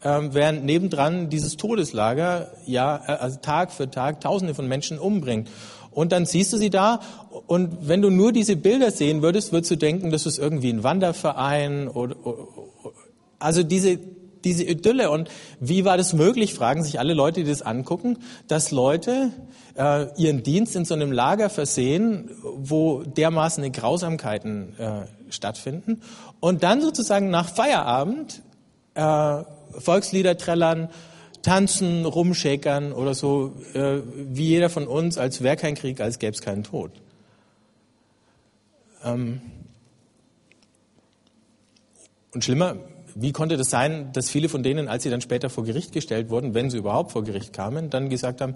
äh, 0.01 0.19
während 0.31 0.65
nebendran 0.65 1.29
dieses 1.29 1.57
Todeslager 1.57 2.51
ja 2.65 3.01
äh, 3.07 3.11
also 3.13 3.37
Tag 3.41 3.71
für 3.71 3.89
Tag 3.89 4.21
Tausende 4.21 4.53
von 4.53 4.67
Menschen 4.67 4.99
umbringt. 4.99 5.49
Und 5.91 6.11
dann 6.11 6.25
siehst 6.25 6.53
du 6.53 6.57
sie 6.57 6.69
da 6.69 6.99
und 7.47 7.87
wenn 7.87 8.01
du 8.01 8.09
nur 8.09 8.31
diese 8.31 8.55
Bilder 8.55 8.91
sehen 8.91 9.21
würdest, 9.21 9.51
würdest 9.51 9.71
du 9.71 9.75
denken, 9.75 10.11
das 10.11 10.25
ist 10.25 10.37
irgendwie 10.37 10.71
ein 10.71 10.83
Wanderverein 10.83 11.87
oder, 11.87 12.15
also 13.39 13.63
diese 13.63 13.99
diese 14.43 14.63
Idylle 14.63 15.11
und 15.11 15.29
wie 15.59 15.85
war 15.85 15.97
das 15.97 16.13
möglich, 16.13 16.53
fragen 16.53 16.83
sich 16.83 16.99
alle 16.99 17.13
Leute, 17.13 17.43
die 17.43 17.49
das 17.49 17.61
angucken, 17.61 18.19
dass 18.47 18.71
Leute 18.71 19.31
äh, 19.75 20.07
ihren 20.15 20.43
Dienst 20.43 20.75
in 20.75 20.85
so 20.85 20.93
einem 20.93 21.11
Lager 21.11 21.49
versehen, 21.49 22.31
wo 22.43 23.03
dermaßen 23.03 23.69
Grausamkeiten 23.71 24.79
äh, 24.79 25.01
stattfinden 25.29 26.01
und 26.39 26.63
dann 26.63 26.81
sozusagen 26.81 27.29
nach 27.29 27.49
Feierabend 27.49 28.41
äh, 28.95 29.43
Volkslieder 29.71 30.37
trällern, 30.37 30.89
tanzen, 31.41 32.05
rumschäkern 32.05 32.91
oder 32.91 33.13
so, 33.13 33.53
äh, 33.73 33.99
wie 34.15 34.47
jeder 34.47 34.69
von 34.69 34.87
uns, 34.87 35.17
als 35.17 35.41
wäre 35.41 35.55
kein 35.55 35.75
Krieg, 35.75 36.01
als 36.01 36.19
gäbe 36.19 36.33
es 36.33 36.41
keinen 36.41 36.63
Tod. 36.63 36.91
Ähm 39.03 39.41
und 42.33 42.43
schlimmer, 42.43 42.77
wie 43.15 43.31
konnte 43.31 43.57
das 43.57 43.69
sein, 43.69 44.11
dass 44.13 44.29
viele 44.29 44.49
von 44.49 44.63
denen, 44.63 44.87
als 44.87 45.03
sie 45.03 45.09
dann 45.09 45.21
später 45.21 45.49
vor 45.49 45.63
Gericht 45.63 45.91
gestellt 45.91 46.29
wurden, 46.29 46.53
wenn 46.53 46.69
sie 46.69 46.77
überhaupt 46.77 47.11
vor 47.11 47.23
Gericht 47.23 47.53
kamen, 47.53 47.89
dann 47.89 48.09
gesagt 48.09 48.41
haben, 48.41 48.55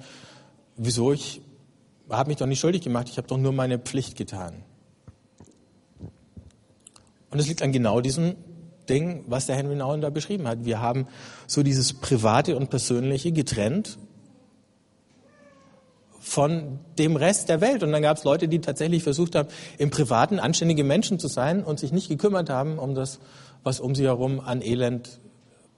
wieso, 0.78 1.12
ich 1.12 1.42
habe 2.10 2.30
mich 2.30 2.38
doch 2.38 2.46
nicht 2.46 2.60
schuldig 2.60 2.82
gemacht, 2.82 3.10
ich 3.10 3.18
habe 3.18 3.28
doch 3.28 3.38
nur 3.38 3.52
meine 3.52 3.80
Pflicht 3.80 4.16
getan. 4.16 4.64
Und 7.32 7.40
es 7.40 7.48
liegt 7.48 7.64
an 7.64 7.72
genau 7.72 8.00
diesem 8.00 8.36
Ding, 8.90 9.24
was 9.28 9.46
der 9.46 9.56
Henry 9.56 9.76
Nouwen 9.76 10.02
da 10.02 10.10
beschrieben 10.10 10.48
hat. 10.48 10.66
Wir 10.66 10.82
haben 10.82 11.08
so 11.48 11.64
dieses 11.64 11.94
Private 11.94 12.56
und 12.56 12.70
Persönliche 12.70 13.32
getrennt 13.32 13.98
von 16.20 16.80
dem 16.98 17.16
Rest 17.16 17.50
der 17.50 17.62
Welt. 17.62 17.84
Und 17.84 17.92
dann 17.92 18.02
gab 18.02 18.18
es 18.18 18.24
Leute, 18.24 18.48
die 18.48 18.60
tatsächlich 18.60 19.04
versucht 19.04 19.36
haben, 19.36 19.50
im 19.78 19.90
Privaten 19.90 20.40
anständige 20.40 20.84
Menschen 20.84 21.20
zu 21.20 21.28
sein 21.28 21.64
und 21.64 21.80
sich 21.80 21.92
nicht 21.92 22.08
gekümmert 22.08 22.50
haben 22.50 22.80
um 22.80 22.96
das, 22.96 23.20
was 23.64 23.80
um 23.80 23.94
sie 23.94 24.06
herum 24.06 24.40
an 24.40 24.62
Elend 24.62 25.20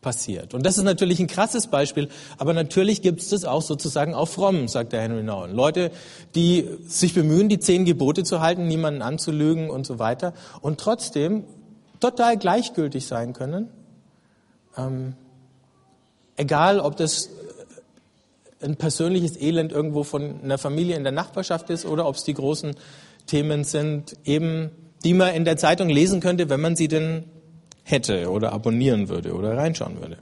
passiert. 0.01 0.53
Und 0.53 0.63
das 0.63 0.77
ist 0.77 0.83
natürlich 0.83 1.19
ein 1.19 1.25
krasses 1.25 1.65
Beispiel, 1.65 2.09
aber 2.37 2.53
natürlich 2.53 3.01
gibt 3.01 3.21
es 3.21 3.29
das 3.29 3.43
auch 3.43 3.63
sozusagen 3.63 4.13
auf 4.13 4.29
Fromm, 4.29 4.67
sagt 4.67 4.93
der 4.93 5.01
Henry 5.01 5.23
Nouwen. 5.23 5.51
Leute, 5.51 5.89
die 6.35 6.69
sich 6.87 7.15
bemühen, 7.15 7.49
die 7.49 7.57
zehn 7.57 7.85
Gebote 7.85 8.23
zu 8.23 8.39
halten, 8.39 8.67
niemanden 8.67 9.01
anzulügen 9.01 9.71
und 9.71 9.87
so 9.87 9.97
weiter 9.97 10.35
und 10.61 10.79
trotzdem 10.79 11.45
total 11.99 12.37
gleichgültig 12.37 13.05
sein 13.05 13.33
können. 13.33 13.69
Ähm, 14.77 15.13
egal, 16.37 16.79
ob 16.79 16.95
das 16.97 17.29
ein 18.61 18.75
persönliches 18.77 19.39
Elend 19.39 19.71
irgendwo 19.71 20.03
von 20.03 20.41
einer 20.43 20.57
Familie 20.57 20.95
in 20.95 21.03
der 21.03 21.11
Nachbarschaft 21.11 21.69
ist 21.69 21.85
oder 21.85 22.07
ob 22.07 22.15
es 22.15 22.23
die 22.23 22.33
großen 22.33 22.75
Themen 23.27 23.63
sind, 23.63 24.15
eben 24.23 24.71
die 25.03 25.13
man 25.13 25.33
in 25.33 25.45
der 25.45 25.57
Zeitung 25.57 25.89
lesen 25.89 26.19
könnte, 26.19 26.49
wenn 26.49 26.61
man 26.61 26.75
sie 26.75 26.87
denn 26.87 27.25
hätte 27.83 28.31
oder 28.31 28.51
abonnieren 28.53 29.09
würde 29.09 29.33
oder 29.33 29.55
reinschauen 29.55 30.01
würde. 30.01 30.17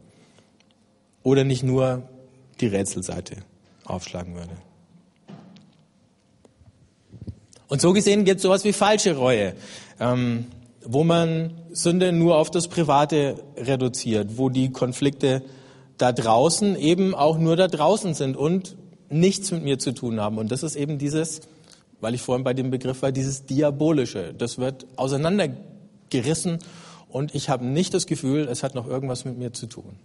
Oder 1.24 1.46
nicht 1.46 1.64
nur 1.64 2.04
die 2.60 2.68
Rätselseite 2.68 3.38
aufschlagen 3.86 4.36
würde. 4.36 4.52
Und 7.70 7.82
so 7.82 7.94
gesehen 7.94 8.26
gibt 8.26 8.38
es 8.38 8.44
sowas 8.44 8.66
wie 8.66 8.74
falsche 8.74 9.16
Reue. 9.16 9.54
Ähm, 10.00 10.48
wo 10.86 11.04
man 11.04 11.52
Sünde 11.72 12.12
nur 12.12 12.38
auf 12.38 12.52
das 12.52 12.68
Private 12.68 13.36
reduziert, 13.58 14.38
wo 14.38 14.50
die 14.50 14.72
Konflikte 14.72 15.42
da 15.98 16.12
draußen 16.12 16.76
eben 16.76 17.16
auch 17.16 17.38
nur 17.38 17.56
da 17.56 17.68
draußen 17.68 18.14
sind 18.14 18.36
und 18.36 18.76
nichts 19.10 19.52
mit 19.52 19.64
mir 19.64 19.80
zu 19.80 19.94
tun 19.94 20.20
haben. 20.20 20.38
Und 20.38 20.52
das 20.52 20.64
ist 20.64 20.76
eben 20.76 20.98
dieses, 20.98 21.42
weil 22.02 22.16
ich 22.16 22.22
vorhin 22.22 22.44
bei 22.44 22.54
dem 22.54 22.72
Begriff 22.72 23.02
war, 23.02 23.12
dieses 23.12 23.46
Diabolische. 23.46 24.34
Das 24.34 24.58
wird 24.58 24.86
auseinandergerissen 24.96 26.60
und 27.10 27.36
ich 27.36 27.50
habe 27.50 27.66
nicht 27.66 27.94
das 27.94 28.08
Gefühl, 28.08 28.48
es 28.50 28.64
hat 28.64 28.76
noch 28.76 28.88
irgendwas 28.88 29.24
mit 29.24 29.38
mir 29.38 29.54
zu 29.54 29.68
tun. 29.68 29.98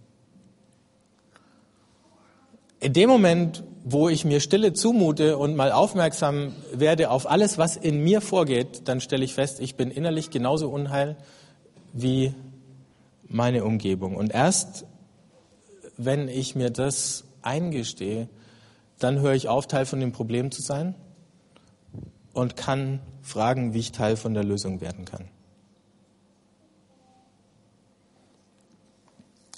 In 2.79 2.93
dem 2.93 3.09
Moment, 3.09 3.63
wo 3.83 4.07
ich 4.07 4.23
mir 4.23 4.39
Stille 4.39 4.73
zumute 4.73 5.37
und 5.37 5.55
mal 5.55 5.71
aufmerksam 5.71 6.53
werde 6.73 7.11
auf 7.11 7.29
alles, 7.29 7.57
was 7.57 7.75
in 7.75 8.03
mir 8.03 8.21
vorgeht, 8.21 8.87
dann 8.87 9.01
stelle 9.01 9.25
ich 9.25 9.33
fest, 9.33 9.59
ich 9.59 9.75
bin 9.75 9.91
innerlich 9.91 10.29
genauso 10.29 10.69
unheil 10.69 11.17
wie 11.91 12.33
meine 13.27 13.65
Umgebung. 13.65 14.15
Und 14.15 14.33
erst 14.33 14.85
wenn 15.97 16.29
ich 16.29 16.55
mir 16.55 16.69
das 16.69 17.25
eingestehe, 17.41 18.29
dann 18.99 19.19
höre 19.19 19.33
ich 19.33 19.49
auf, 19.49 19.67
Teil 19.67 19.85
von 19.85 19.99
dem 19.99 20.13
Problem 20.13 20.49
zu 20.49 20.61
sein 20.61 20.95
und 22.33 22.55
kann 22.55 23.01
fragen, 23.21 23.73
wie 23.73 23.79
ich 23.79 23.91
Teil 23.91 24.15
von 24.15 24.33
der 24.33 24.45
Lösung 24.45 24.79
werden 24.79 25.03
kann. 25.03 25.25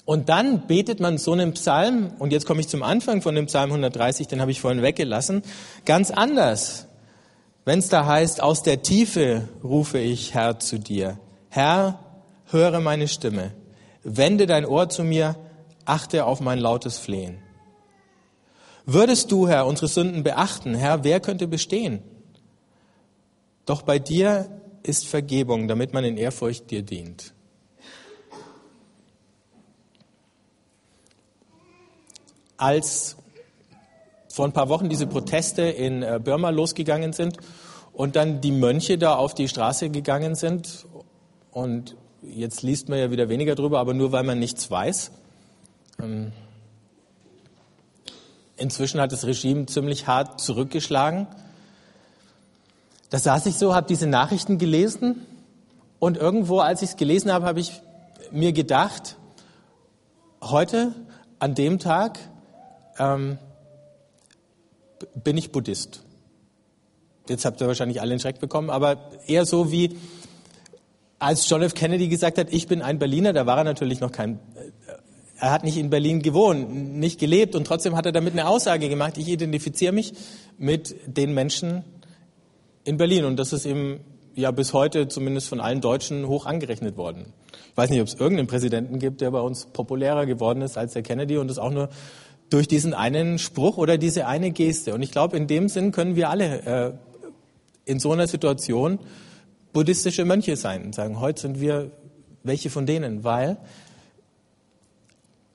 Und 0.04 0.28
dann 0.28 0.66
betet 0.66 1.00
man 1.00 1.16
so 1.18 1.32
einen 1.32 1.52
Psalm, 1.52 2.12
und 2.18 2.32
jetzt 2.32 2.46
komme 2.46 2.60
ich 2.60 2.68
zum 2.68 2.82
Anfang 2.82 3.22
von 3.22 3.34
dem 3.34 3.46
Psalm 3.46 3.70
130, 3.70 4.26
den 4.26 4.40
habe 4.40 4.50
ich 4.50 4.60
vorhin 4.60 4.82
weggelassen, 4.82 5.42
ganz 5.84 6.10
anders. 6.10 6.88
Wenn 7.64 7.78
es 7.78 7.88
da 7.88 8.06
heißt, 8.06 8.42
aus 8.42 8.64
der 8.64 8.82
Tiefe 8.82 9.48
rufe 9.62 9.98
ich 9.98 10.34
Herr 10.34 10.58
zu 10.58 10.80
dir. 10.80 11.18
Herr, 11.48 12.00
höre 12.46 12.80
meine 12.80 13.06
Stimme. 13.06 13.52
Wende 14.02 14.46
dein 14.46 14.66
Ohr 14.66 14.88
zu 14.88 15.04
mir, 15.04 15.36
achte 15.84 16.24
auf 16.24 16.40
mein 16.40 16.58
lautes 16.58 16.98
Flehen. 16.98 17.38
Würdest 18.84 19.30
du, 19.30 19.46
Herr, 19.46 19.66
unsere 19.66 19.86
Sünden 19.86 20.24
beachten, 20.24 20.74
Herr, 20.74 21.04
wer 21.04 21.20
könnte 21.20 21.46
bestehen? 21.46 22.02
Doch 23.64 23.82
bei 23.82 24.00
dir 24.00 24.60
ist 24.82 25.06
Vergebung, 25.06 25.68
damit 25.68 25.92
man 25.92 26.02
in 26.02 26.16
Ehrfurcht 26.16 26.72
dir 26.72 26.82
dient. 26.82 27.32
Als 32.62 33.16
vor 34.28 34.46
ein 34.46 34.52
paar 34.52 34.68
Wochen 34.68 34.88
diese 34.88 35.06
Proteste 35.06 35.62
in 35.62 36.02
äh, 36.02 36.20
Burma 36.22 36.50
losgegangen 36.50 37.12
sind 37.12 37.36
und 37.92 38.16
dann 38.16 38.40
die 38.40 38.52
Mönche 38.52 38.96
da 38.96 39.16
auf 39.16 39.34
die 39.34 39.48
Straße 39.48 39.90
gegangen 39.90 40.36
sind. 40.36 40.86
Und 41.50 41.96
jetzt 42.22 42.62
liest 42.62 42.88
man 42.88 42.98
ja 42.98 43.10
wieder 43.10 43.28
weniger 43.28 43.56
drüber, 43.56 43.80
aber 43.80 43.94
nur 43.94 44.12
weil 44.12 44.22
man 44.22 44.38
nichts 44.38 44.70
weiß. 44.70 45.10
Ähm, 46.00 46.32
inzwischen 48.56 49.00
hat 49.00 49.12
das 49.12 49.26
Regime 49.26 49.66
ziemlich 49.66 50.06
hart 50.06 50.40
zurückgeschlagen. 50.40 51.26
Da 53.10 53.18
saß 53.18 53.46
ich 53.46 53.56
so, 53.56 53.74
habe 53.74 53.88
diese 53.88 54.06
Nachrichten 54.06 54.56
gelesen 54.56 55.26
und 55.98 56.16
irgendwo, 56.16 56.60
als 56.60 56.80
ich 56.80 56.90
es 56.90 56.96
gelesen 56.96 57.32
habe, 57.32 57.44
habe 57.44 57.60
ich 57.60 57.82
mir 58.30 58.52
gedacht, 58.52 59.16
heute, 60.40 60.94
an 61.38 61.54
dem 61.54 61.80
Tag, 61.80 62.18
ähm, 62.98 63.38
bin 65.14 65.36
ich 65.36 65.52
Buddhist. 65.52 66.02
Jetzt 67.28 67.44
habt 67.44 67.60
ihr 67.60 67.66
wahrscheinlich 67.66 68.00
alle 68.00 68.12
einen 68.12 68.20
Schreck 68.20 68.40
bekommen, 68.40 68.70
aber 68.70 69.10
eher 69.26 69.46
so 69.46 69.70
wie 69.70 69.96
als 71.18 71.48
John 71.48 71.62
F. 71.62 71.74
Kennedy 71.74 72.08
gesagt 72.08 72.38
hat, 72.38 72.52
ich 72.52 72.66
bin 72.66 72.82
ein 72.82 72.98
Berliner, 72.98 73.32
da 73.32 73.46
war 73.46 73.58
er 73.58 73.64
natürlich 73.64 74.00
noch 74.00 74.10
kein, 74.10 74.40
er 75.38 75.52
hat 75.52 75.62
nicht 75.62 75.76
in 75.76 75.88
Berlin 75.88 76.20
gewohnt, 76.20 76.74
nicht 76.98 77.20
gelebt 77.20 77.54
und 77.54 77.64
trotzdem 77.64 77.96
hat 77.96 78.06
er 78.06 78.12
damit 78.12 78.32
eine 78.32 78.48
Aussage 78.48 78.88
gemacht, 78.88 79.18
ich 79.18 79.28
identifiziere 79.28 79.92
mich 79.92 80.14
mit 80.58 80.96
den 81.06 81.32
Menschen, 81.32 81.84
in 82.84 82.96
Berlin. 82.96 83.24
Und 83.24 83.36
das 83.36 83.52
ist 83.52 83.66
eben 83.66 84.00
ja 84.34 84.50
bis 84.50 84.72
heute 84.72 85.08
zumindest 85.08 85.48
von 85.48 85.60
allen 85.60 85.80
Deutschen 85.80 86.26
hoch 86.26 86.46
angerechnet 86.46 86.96
worden. 86.96 87.32
Ich 87.70 87.76
weiß 87.76 87.90
nicht, 87.90 88.00
ob 88.00 88.08
es 88.08 88.14
irgendeinen 88.14 88.48
Präsidenten 88.48 88.98
gibt, 88.98 89.20
der 89.20 89.30
bei 89.30 89.40
uns 89.40 89.66
populärer 89.66 90.26
geworden 90.26 90.62
ist 90.62 90.76
als 90.76 90.92
der 90.92 91.02
Kennedy 91.02 91.38
und 91.38 91.48
das 91.48 91.58
auch 91.58 91.70
nur 91.70 91.88
durch 92.52 92.68
diesen 92.68 92.92
einen 92.92 93.38
Spruch 93.38 93.78
oder 93.78 93.96
diese 93.96 94.26
eine 94.26 94.50
Geste. 94.50 94.94
Und 94.94 95.02
ich 95.02 95.10
glaube, 95.10 95.36
in 95.36 95.46
dem 95.46 95.68
Sinn 95.68 95.90
können 95.90 96.16
wir 96.16 96.28
alle 96.28 96.62
äh, 96.62 96.92
in 97.84 97.98
so 97.98 98.12
einer 98.12 98.26
Situation 98.26 98.98
buddhistische 99.72 100.24
Mönche 100.24 100.56
sein 100.56 100.84
und 100.84 100.94
sagen, 100.94 101.18
heute 101.18 101.40
sind 101.40 101.60
wir 101.60 101.90
welche 102.42 102.68
von 102.68 102.84
denen, 102.84 103.24
weil 103.24 103.56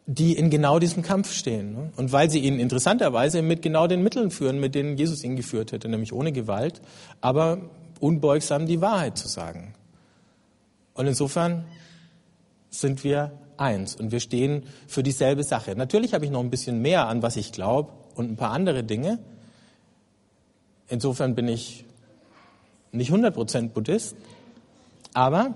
die 0.07 0.33
in 0.33 0.49
genau 0.49 0.79
diesem 0.79 1.03
Kampf 1.03 1.33
stehen. 1.33 1.73
Ne? 1.73 1.91
Und 1.97 2.13
weil 2.13 2.29
sie 2.29 2.39
ihn 2.39 2.59
interessanterweise 2.59 3.41
mit 3.41 3.61
genau 3.61 3.87
den 3.87 4.01
Mitteln 4.01 4.31
führen, 4.31 4.59
mit 4.59 4.73
denen 4.73 4.97
Jesus 4.97 5.23
ihn 5.23 5.35
geführt 5.35 5.73
hätte, 5.73 5.89
nämlich 5.89 6.13
ohne 6.13 6.31
Gewalt, 6.31 6.81
aber 7.19 7.59
unbeugsam 7.99 8.65
die 8.65 8.81
Wahrheit 8.81 9.17
zu 9.17 9.27
sagen. 9.27 9.73
Und 10.93 11.07
insofern 11.07 11.65
sind 12.69 13.03
wir 13.03 13.33
eins 13.57 13.95
und 13.95 14.11
wir 14.11 14.19
stehen 14.19 14.63
für 14.87 15.03
dieselbe 15.03 15.43
Sache. 15.43 15.75
Natürlich 15.75 16.13
habe 16.13 16.25
ich 16.25 16.31
noch 16.31 16.41
ein 16.41 16.49
bisschen 16.49 16.81
mehr 16.81 17.07
an, 17.07 17.21
was 17.21 17.35
ich 17.35 17.51
glaube 17.51 17.91
und 18.15 18.31
ein 18.31 18.35
paar 18.35 18.51
andere 18.51 18.83
Dinge. 18.83 19.19
Insofern 20.87 21.35
bin 21.35 21.47
ich 21.47 21.85
nicht 22.91 23.11
100% 23.11 23.69
Buddhist, 23.69 24.15
aber 25.13 25.55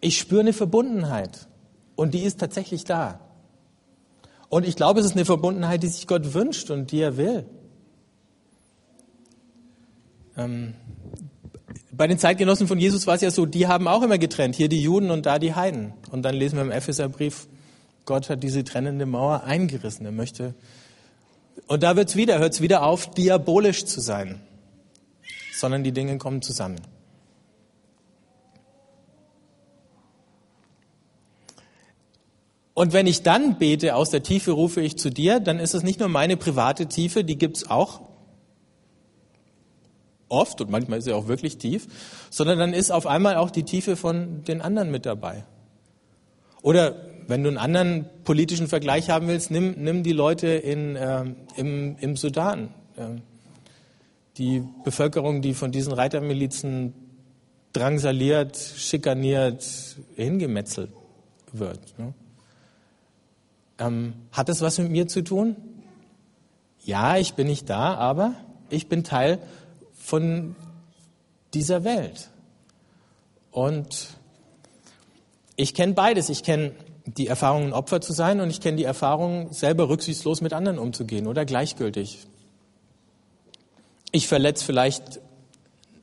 ich 0.00 0.18
spüre 0.18 0.40
eine 0.40 0.52
Verbundenheit 0.52 1.46
und 1.96 2.14
die 2.14 2.22
ist 2.22 2.40
tatsächlich 2.40 2.84
da. 2.84 3.20
Und 4.48 4.66
ich 4.66 4.74
glaube, 4.74 5.00
es 5.00 5.06
ist 5.06 5.12
eine 5.12 5.24
Verbundenheit, 5.24 5.82
die 5.82 5.88
sich 5.88 6.06
Gott 6.06 6.34
wünscht 6.34 6.70
und 6.70 6.90
die 6.90 7.00
er 7.00 7.16
will. 7.16 7.46
Ähm, 10.36 10.74
bei 12.00 12.06
den 12.06 12.18
Zeitgenossen 12.18 12.66
von 12.66 12.78
Jesus 12.78 13.06
war 13.06 13.16
es 13.16 13.20
ja 13.20 13.30
so, 13.30 13.44
die 13.44 13.66
haben 13.66 13.86
auch 13.86 14.00
immer 14.00 14.16
getrennt, 14.16 14.54
hier 14.56 14.70
die 14.70 14.80
Juden 14.80 15.10
und 15.10 15.26
da 15.26 15.38
die 15.38 15.54
Heiden. 15.54 15.92
Und 16.10 16.22
dann 16.22 16.34
lesen 16.34 16.56
wir 16.56 16.62
im 16.62 16.70
Epheserbrief, 16.70 17.46
Gott 18.06 18.30
hat 18.30 18.42
diese 18.42 18.64
trennende 18.64 19.04
Mauer 19.04 19.44
eingerissen. 19.44 20.06
Er 20.06 20.10
möchte. 20.10 20.54
Und 21.66 21.82
da 21.82 21.96
wird's 21.96 22.16
wieder, 22.16 22.38
hört's 22.38 22.62
wieder 22.62 22.84
auf, 22.84 23.10
diabolisch 23.10 23.84
zu 23.84 24.00
sein, 24.00 24.40
sondern 25.52 25.84
die 25.84 25.92
Dinge 25.92 26.16
kommen 26.16 26.40
zusammen. 26.40 26.80
Und 32.72 32.94
wenn 32.94 33.06
ich 33.06 33.24
dann 33.24 33.58
bete, 33.58 33.94
aus 33.94 34.08
der 34.08 34.22
Tiefe 34.22 34.52
rufe 34.52 34.80
ich 34.80 34.96
zu 34.96 35.10
dir, 35.10 35.38
dann 35.38 35.58
ist 35.58 35.74
es 35.74 35.82
nicht 35.82 36.00
nur 36.00 36.08
meine 36.08 36.38
private 36.38 36.86
Tiefe, 36.86 37.24
die 37.24 37.36
gibt's 37.36 37.68
auch 37.68 38.00
oft 40.30 40.60
und 40.60 40.70
manchmal 40.70 40.98
ist 40.98 41.04
sie 41.04 41.12
auch 41.12 41.28
wirklich 41.28 41.58
tief, 41.58 41.86
sondern 42.30 42.58
dann 42.58 42.72
ist 42.72 42.90
auf 42.90 43.06
einmal 43.06 43.36
auch 43.36 43.50
die 43.50 43.64
Tiefe 43.64 43.96
von 43.96 44.42
den 44.44 44.62
anderen 44.62 44.90
mit 44.90 45.04
dabei. 45.04 45.44
Oder 46.62 46.96
wenn 47.26 47.42
du 47.42 47.48
einen 47.48 47.58
anderen 47.58 48.06
politischen 48.24 48.66
Vergleich 48.66 49.10
haben 49.10 49.28
willst, 49.28 49.50
nimm, 49.50 49.74
nimm 49.78 50.02
die 50.02 50.12
Leute 50.12 50.48
in, 50.48 50.96
äh, 50.96 51.24
im, 51.56 51.96
im 52.00 52.16
Sudan. 52.16 52.74
Äh, 52.96 53.20
die 54.36 54.64
Bevölkerung, 54.84 55.42
die 55.42 55.54
von 55.54 55.70
diesen 55.70 55.92
Reitermilizen 55.92 56.94
drangsaliert, 57.72 58.56
schikaniert, 58.56 59.64
hingemetzelt 60.16 60.90
wird. 61.52 61.98
Ne? 61.98 62.14
Ähm, 63.78 64.14
hat 64.32 64.48
das 64.48 64.60
was 64.60 64.78
mit 64.78 64.90
mir 64.90 65.08
zu 65.08 65.22
tun? 65.22 65.56
Ja, 66.82 67.16
ich 67.16 67.34
bin 67.34 67.46
nicht 67.46 67.68
da, 67.68 67.94
aber 67.94 68.34
ich 68.70 68.88
bin 68.88 69.04
Teil 69.04 69.38
von 70.00 70.56
dieser 71.54 71.84
Welt. 71.84 72.30
Und 73.52 74.08
ich 75.56 75.74
kenne 75.74 75.92
beides. 75.92 76.30
Ich 76.30 76.42
kenne 76.42 76.72
die 77.04 77.26
Erfahrung, 77.26 77.66
ein 77.66 77.72
Opfer 77.72 78.00
zu 78.00 78.12
sein 78.12 78.40
und 78.40 78.50
ich 78.50 78.60
kenne 78.60 78.76
die 78.76 78.84
Erfahrung, 78.84 79.52
selber 79.52 79.88
rücksichtslos 79.88 80.40
mit 80.40 80.52
anderen 80.52 80.78
umzugehen 80.78 81.26
oder 81.26 81.44
gleichgültig. 81.44 82.26
Ich 84.12 84.26
verletze 84.26 84.64
vielleicht 84.64 85.20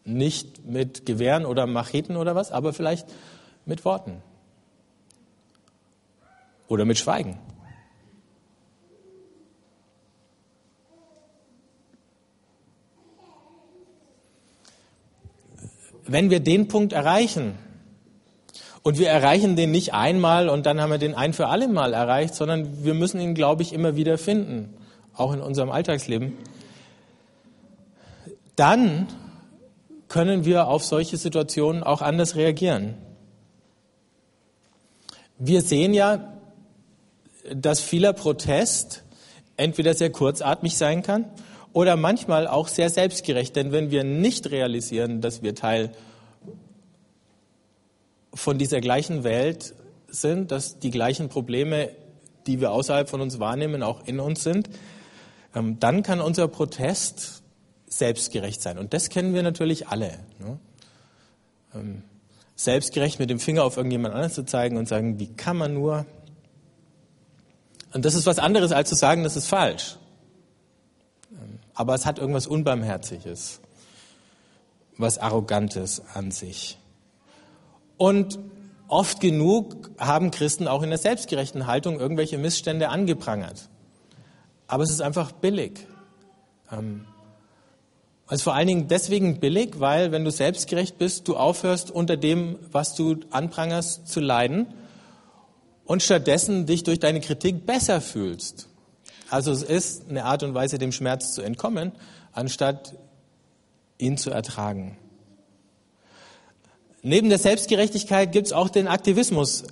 nicht 0.06 0.66
mit 0.66 1.06
Gewehren 1.06 1.46
oder 1.46 1.66
Macheten 1.66 2.16
oder 2.16 2.36
was, 2.36 2.52
aber 2.52 2.74
vielleicht 2.74 3.08
mit 3.66 3.84
Worten 3.84 4.22
oder 6.68 6.86
mit 6.86 6.98
Schweigen. 6.98 7.38
Wenn 16.08 16.30
wir 16.30 16.40
den 16.40 16.68
Punkt 16.68 16.94
erreichen, 16.94 17.56
und 18.88 19.00
wir 19.00 19.10
erreichen 19.10 19.58
den 19.58 19.72
nicht 19.72 19.94
einmal 19.94 20.48
und 20.48 20.66
dann 20.66 20.80
haben 20.80 20.92
wir 20.92 20.98
den 20.98 21.14
ein 21.14 21.34
für 21.34 21.48
alle 21.48 21.68
Mal 21.68 21.94
erreicht, 21.94 22.34
sondern 22.36 22.86
wir 22.86 22.94
müssen 22.94 23.20
ihn, 23.20 23.34
glaube 23.34 23.62
ich, 23.62 23.74
immer 23.74 23.98
wieder 23.98 24.18
finden, 24.18 24.74
auch 25.14 25.34
in 25.34 25.42
unserem 25.42 25.72
Alltagsleben. 25.72 26.38
Dann 28.56 29.08
können 30.08 30.46
wir 30.46 30.70
auf 30.70 30.86
solche 30.86 31.18
Situationen 31.18 31.84
auch 31.84 32.02
anders 32.02 32.38
reagieren. 32.38 32.94
Wir 35.38 35.62
sehen 35.62 35.94
ja, 35.94 36.34
dass 37.54 37.82
vieler 37.82 38.14
Protest 38.14 39.04
entweder 39.58 39.96
sehr 39.96 40.14
kurzatmig 40.14 40.78
sein 40.78 41.04
kann 41.04 41.26
oder 41.74 41.96
manchmal 41.96 42.48
auch 42.48 42.68
sehr 42.68 42.90
selbstgerecht. 42.90 43.56
Denn 43.56 43.72
wenn 43.72 43.92
wir 43.92 44.04
nicht 44.04 44.52
realisieren, 44.52 45.22
dass 45.22 45.42
wir 45.42 45.56
Teil 45.56 45.92
von 48.34 48.58
dieser 48.58 48.82
gleichen 48.82 49.24
Welt 49.24 49.74
sind, 50.08 50.52
dass 50.52 50.80
die 50.80 50.92
gleichen 50.92 51.30
Probleme, 51.30 51.90
die 52.46 52.62
wir 52.62 52.72
außerhalb 52.72 53.10
von 53.10 53.22
uns 53.22 53.40
wahrnehmen, 53.40 53.84
auch 53.84 54.08
in 54.08 54.20
uns 54.20 54.44
sind, 54.44 54.70
ähm, 55.56 55.80
dann 55.80 56.04
kann 56.04 56.22
unser 56.22 56.48
Protest 56.48 57.44
selbstgerecht 57.88 58.62
sein. 58.62 58.78
Und 58.78 58.94
das 58.94 59.10
kennen 59.10 59.34
wir 59.34 59.44
natürlich 59.44 59.88
alle. 59.88 60.20
Ne? 60.40 60.60
Ähm, 61.74 62.04
selbstgerecht 62.56 63.20
mit 63.20 63.30
dem 63.30 63.40
Finger 63.40 63.64
auf 63.64 63.78
irgendjemand 63.78 64.14
anderes 64.14 64.34
zu 64.34 64.46
zeigen 64.46 64.78
und 64.78 64.88
sagen, 64.88 65.20
wie 65.20 65.28
kann 65.28 65.58
man 65.58 65.74
nur? 65.74 66.06
Und 67.94 68.06
das 68.06 68.16
ist 68.16 68.26
was 68.26 68.40
anderes, 68.40 68.72
als 68.72 68.90
zu 68.90 68.96
sagen, 68.96 69.24
das 69.24 69.36
ist 69.36 69.48
falsch 69.48 69.98
aber 71.78 71.94
es 71.94 72.08
hat 72.08 72.18
irgendwas 72.18 72.48
Unbarmherziges, 72.48 73.62
was 74.98 75.20
Arrogantes 75.20 76.02
an 76.16 76.32
sich. 76.32 76.80
Und 77.98 78.40
oft 78.88 79.22
genug 79.22 79.92
haben 80.00 80.32
Christen 80.32 80.68
auch 80.68 80.82
in 80.82 80.90
der 80.90 80.98
selbstgerechten 80.98 81.68
Haltung 81.68 82.00
irgendwelche 82.00 82.40
Missstände 82.40 82.90
angeprangert. 82.90 83.70
Aber 84.66 84.84
es 84.84 84.90
ist 84.90 85.02
einfach 85.02 85.32
billig. 85.32 85.86
Ähm, 86.72 87.06
also 88.26 88.46
vor 88.46 88.56
allen 88.56 88.68
Dingen 88.68 88.88
deswegen 88.88 89.40
billig, 89.40 89.80
weil 89.80 90.12
wenn 90.12 90.26
du 90.26 90.32
selbstgerecht 90.32 90.98
bist, 90.98 91.28
du 91.28 91.38
aufhörst 91.38 91.92
unter 91.92 92.18
dem, 92.18 92.58
was 92.72 92.96
du 92.96 93.18
anprangerst, 93.30 94.08
zu 94.08 94.20
leiden 94.20 94.66
und 95.86 96.02
stattdessen 96.02 96.66
dich 96.66 96.84
durch 96.84 97.00
deine 97.00 97.22
Kritik 97.22 97.68
besser 97.68 98.02
fühlst. 98.02 98.68
Also 99.30 99.52
es 99.52 99.64
ist 99.64 100.10
eine 100.10 100.26
Art 100.26 100.44
und 100.44 100.54
Weise, 100.54 100.78
dem 100.78 100.92
Schmerz 100.92 101.34
zu 101.34 101.42
entkommen, 101.42 101.92
anstatt 102.32 102.96
ihn 103.98 104.18
zu 104.18 104.32
ertragen. 104.32 104.98
Neben 107.02 107.30
der 107.30 107.38
Selbstgerechtigkeit 107.38 108.32
gibt 108.32 108.48
es 108.48 108.54
auch 108.54 108.70
den 108.70 108.88
Aktivismus. 108.88 109.64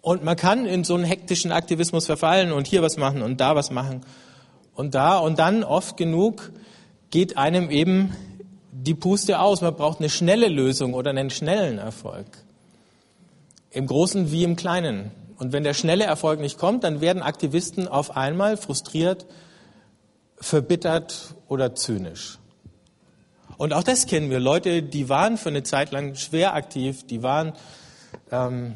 Und 0.00 0.22
man 0.22 0.36
kann 0.36 0.66
in 0.66 0.84
so 0.84 0.94
einen 0.94 1.04
hektischen 1.04 1.50
Aktivismus 1.50 2.06
verfallen 2.06 2.52
und 2.52 2.66
hier 2.66 2.82
was 2.82 2.96
machen 2.96 3.22
und 3.22 3.40
da 3.40 3.56
was 3.56 3.70
machen 3.70 4.02
und 4.74 4.94
da. 4.94 5.18
Und 5.18 5.38
dann 5.38 5.64
oft 5.64 5.96
genug 5.96 6.52
geht 7.10 7.36
einem 7.36 7.70
eben 7.70 8.14
die 8.70 8.94
Puste 8.94 9.40
aus. 9.40 9.62
Man 9.62 9.74
braucht 9.74 9.98
eine 9.98 10.08
schnelle 10.08 10.48
Lösung 10.48 10.94
oder 10.94 11.10
einen 11.10 11.30
schnellen 11.30 11.78
Erfolg. 11.78 12.26
Im 13.70 13.86
Großen 13.86 14.30
wie 14.30 14.44
im 14.44 14.54
Kleinen. 14.54 15.10
Und 15.38 15.52
wenn 15.52 15.64
der 15.64 15.74
schnelle 15.74 16.04
Erfolg 16.04 16.40
nicht 16.40 16.58
kommt, 16.58 16.84
dann 16.84 17.00
werden 17.00 17.22
Aktivisten 17.22 17.88
auf 17.88 18.16
einmal 18.16 18.56
frustriert, 18.56 19.26
verbittert 20.38 21.34
oder 21.48 21.74
zynisch. 21.74 22.38
Und 23.58 23.72
auch 23.72 23.82
das 23.82 24.06
kennen 24.06 24.30
wir. 24.30 24.40
Leute, 24.40 24.82
die 24.82 25.08
waren 25.08 25.38
für 25.38 25.48
eine 25.48 25.62
Zeit 25.62 25.90
lang 25.92 26.14
schwer 26.14 26.54
aktiv, 26.54 27.06
die 27.06 27.22
waren 27.22 27.52
ähm, 28.30 28.74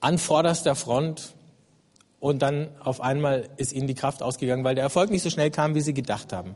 an 0.00 0.18
vorderster 0.18 0.74
Front 0.74 1.34
und 2.20 2.42
dann 2.42 2.68
auf 2.80 3.00
einmal 3.00 3.48
ist 3.56 3.72
ihnen 3.72 3.86
die 3.86 3.94
Kraft 3.94 4.22
ausgegangen, 4.22 4.64
weil 4.64 4.74
der 4.74 4.84
Erfolg 4.84 5.10
nicht 5.10 5.22
so 5.22 5.30
schnell 5.30 5.50
kam, 5.50 5.74
wie 5.74 5.80
sie 5.80 5.94
gedacht 5.94 6.32
haben. 6.32 6.54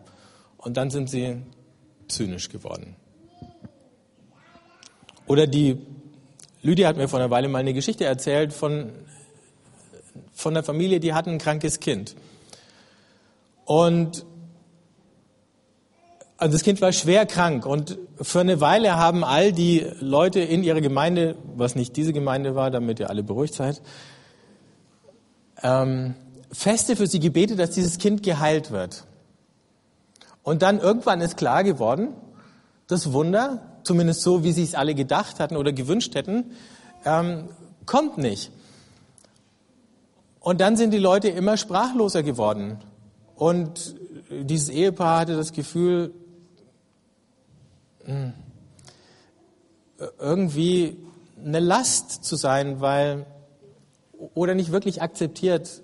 Und 0.58 0.76
dann 0.76 0.90
sind 0.90 1.08
sie 1.08 1.42
zynisch 2.08 2.48
geworden. 2.48 2.96
Oder 5.26 5.46
die 5.46 5.78
Lydia 6.66 6.88
hat 6.88 6.96
mir 6.96 7.08
vor 7.08 7.20
einer 7.20 7.30
Weile 7.30 7.48
mal 7.48 7.58
eine 7.58 7.74
Geschichte 7.74 8.04
erzählt 8.04 8.52
von, 8.52 8.90
von 10.32 10.52
einer 10.52 10.64
Familie, 10.64 10.98
die 10.98 11.14
hatten 11.14 11.30
ein 11.30 11.38
krankes 11.38 11.78
Kind. 11.80 12.16
Und 13.64 14.26
Also 16.38 16.52
das 16.52 16.64
Kind 16.64 16.82
war 16.82 16.92
schwer 16.92 17.24
krank 17.24 17.64
und 17.64 17.98
für 18.20 18.40
eine 18.40 18.60
Weile 18.60 18.96
haben 18.96 19.24
all 19.24 19.52
die 19.52 19.86
Leute 20.00 20.40
in 20.40 20.62
ihrer 20.64 20.82
Gemeinde, 20.82 21.36
was 21.56 21.76
nicht 21.76 21.96
diese 21.96 22.12
Gemeinde 22.12 22.54
war, 22.54 22.70
damit 22.70 23.00
ihr 23.00 23.08
alle 23.08 23.22
beruhigt 23.22 23.54
seid, 23.54 23.80
ähm, 25.62 26.14
feste 26.52 26.94
für 26.94 27.06
sie 27.06 27.20
gebetet, 27.20 27.58
dass 27.58 27.70
dieses 27.70 27.96
Kind 27.96 28.22
geheilt 28.22 28.70
wird. 28.70 29.04
Und 30.42 30.60
dann 30.60 30.78
irgendwann 30.78 31.22
ist 31.22 31.38
klar 31.38 31.64
geworden, 31.64 32.08
das 32.86 33.14
Wunder, 33.14 33.62
zumindest 33.86 34.22
so, 34.22 34.44
wie 34.44 34.52
sie 34.52 34.62
es 34.62 34.74
alle 34.74 34.94
gedacht 34.94 35.40
hatten 35.40 35.56
oder 35.56 35.72
gewünscht 35.72 36.14
hätten, 36.14 36.52
ähm, 37.04 37.48
kommt 37.86 38.18
nicht. 38.18 38.50
Und 40.40 40.60
dann 40.60 40.76
sind 40.76 40.92
die 40.92 40.98
Leute 40.98 41.28
immer 41.28 41.56
sprachloser 41.56 42.22
geworden. 42.22 42.78
Und 43.34 43.96
dieses 44.30 44.68
Ehepaar 44.68 45.20
hatte 45.20 45.36
das 45.36 45.52
Gefühl, 45.52 46.12
hm, 48.04 48.32
irgendwie 50.18 50.96
eine 51.44 51.60
Last 51.60 52.24
zu 52.24 52.36
sein, 52.36 52.80
weil 52.80 53.26
oder 54.34 54.54
nicht 54.54 54.72
wirklich 54.72 55.02
akzeptiert, 55.02 55.82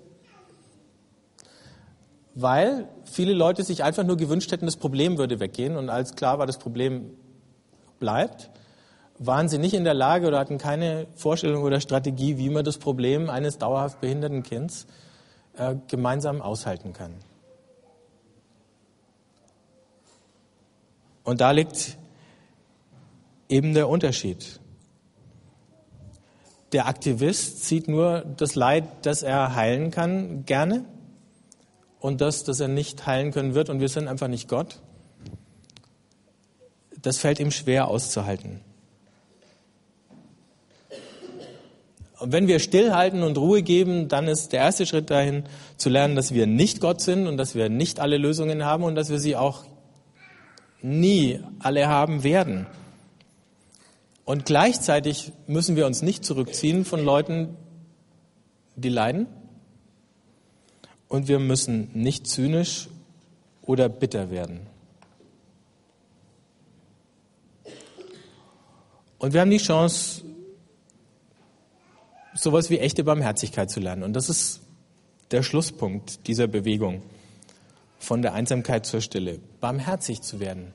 weil 2.35 2.87
viele 3.05 3.33
Leute 3.33 3.63
sich 3.63 3.83
einfach 3.83 4.03
nur 4.03 4.17
gewünscht 4.17 4.51
hätten, 4.51 4.65
das 4.65 4.77
Problem 4.77 5.17
würde 5.17 5.39
weggehen 5.39 5.77
und 5.77 5.89
als 5.89 6.15
klar 6.15 6.39
war, 6.39 6.47
das 6.47 6.57
Problem 6.57 7.11
bleibt, 8.03 8.49
waren 9.17 9.47
sie 9.47 9.57
nicht 9.57 9.73
in 9.73 9.85
der 9.85 9.93
Lage 9.93 10.27
oder 10.27 10.39
hatten 10.39 10.57
keine 10.57 11.07
Vorstellung 11.15 11.63
oder 11.63 11.79
Strategie, 11.79 12.37
wie 12.37 12.49
man 12.49 12.65
das 12.65 12.77
Problem 12.77 13.29
eines 13.29 13.57
dauerhaft 13.57 14.01
behinderten 14.01 14.43
Kindes 14.43 14.87
äh, 15.57 15.75
gemeinsam 15.87 16.41
aushalten 16.41 16.91
kann. 16.91 17.13
Und 21.23 21.39
da 21.39 21.51
liegt 21.51 21.97
eben 23.47 23.73
der 23.73 23.87
Unterschied. 23.87 24.59
Der 26.73 26.87
Aktivist 26.87 27.63
sieht 27.63 27.87
nur 27.87 28.25
das 28.35 28.55
Leid, 28.55 28.83
das 29.03 29.23
er 29.23 29.55
heilen 29.55 29.91
kann, 29.91 30.43
gerne 30.43 30.83
und 32.01 32.19
das, 32.19 32.43
das 32.43 32.59
er 32.59 32.67
nicht 32.67 33.05
heilen 33.05 33.31
können 33.31 33.53
wird 33.53 33.69
und 33.69 33.79
wir 33.79 33.87
sind 33.87 34.09
einfach 34.09 34.27
nicht 34.27 34.49
Gott. 34.49 34.81
Das 37.03 37.19
fällt 37.19 37.39
ihm 37.39 37.51
schwer 37.51 37.87
auszuhalten. 37.89 38.61
Und 42.19 42.31
wenn 42.31 42.47
wir 42.47 42.59
stillhalten 42.59 43.21
und 43.21 43.37
Ruhe 43.37 43.61
geben, 43.61 44.07
dann 44.07 44.29
ist 44.29 44.53
der 44.53 44.61
erste 44.61 44.85
Schritt 44.85 45.09
dahin 45.09 45.43
zu 45.75 45.89
lernen, 45.89 46.15
dass 46.15 46.33
wir 46.33 46.47
nicht 46.47 46.79
Gott 46.79 47.01
sind 47.01 47.27
und 47.27 47.35
dass 47.35 47.53
wir 47.53 47.67
nicht 47.67 47.99
alle 47.99 48.17
Lösungen 48.17 48.63
haben 48.63 48.85
und 48.85 48.95
dass 48.95 49.09
wir 49.09 49.19
sie 49.19 49.35
auch 49.35 49.65
nie 50.81 51.41
alle 51.59 51.89
haben 51.89 52.23
werden. 52.23 52.65
Und 54.23 54.45
gleichzeitig 54.45 55.33
müssen 55.47 55.75
wir 55.75 55.85
uns 55.85 56.01
nicht 56.01 56.23
zurückziehen 56.23 56.85
von 56.85 57.03
Leuten, 57.03 57.57
die 58.77 58.89
leiden. 58.89 59.27
Und 61.09 61.27
wir 61.27 61.39
müssen 61.39 61.89
nicht 61.93 62.25
zynisch 62.25 62.87
oder 63.63 63.89
bitter 63.89 64.31
werden. 64.31 64.72
Und 69.23 69.31
wir 69.31 69.39
haben 69.39 69.51
die 69.51 69.57
Chance, 69.57 70.25
sowas 72.33 72.69
wie 72.69 72.79
echte 72.79 73.05
Barmherzigkeit 73.05 73.71
zu 73.71 73.79
lernen. 73.79 74.03
Und 74.03 74.11
das 74.11 74.27
ist 74.27 74.59
der 75.31 75.43
Schlusspunkt 75.43 76.27
dieser 76.27 76.47
Bewegung 76.47 77.01
von 77.99 78.21
der 78.21 78.33
Einsamkeit 78.33 78.85
zur 78.85 78.99
Stille, 78.99 79.39
barmherzig 79.61 80.21
zu 80.21 80.41
werden. 80.41 80.73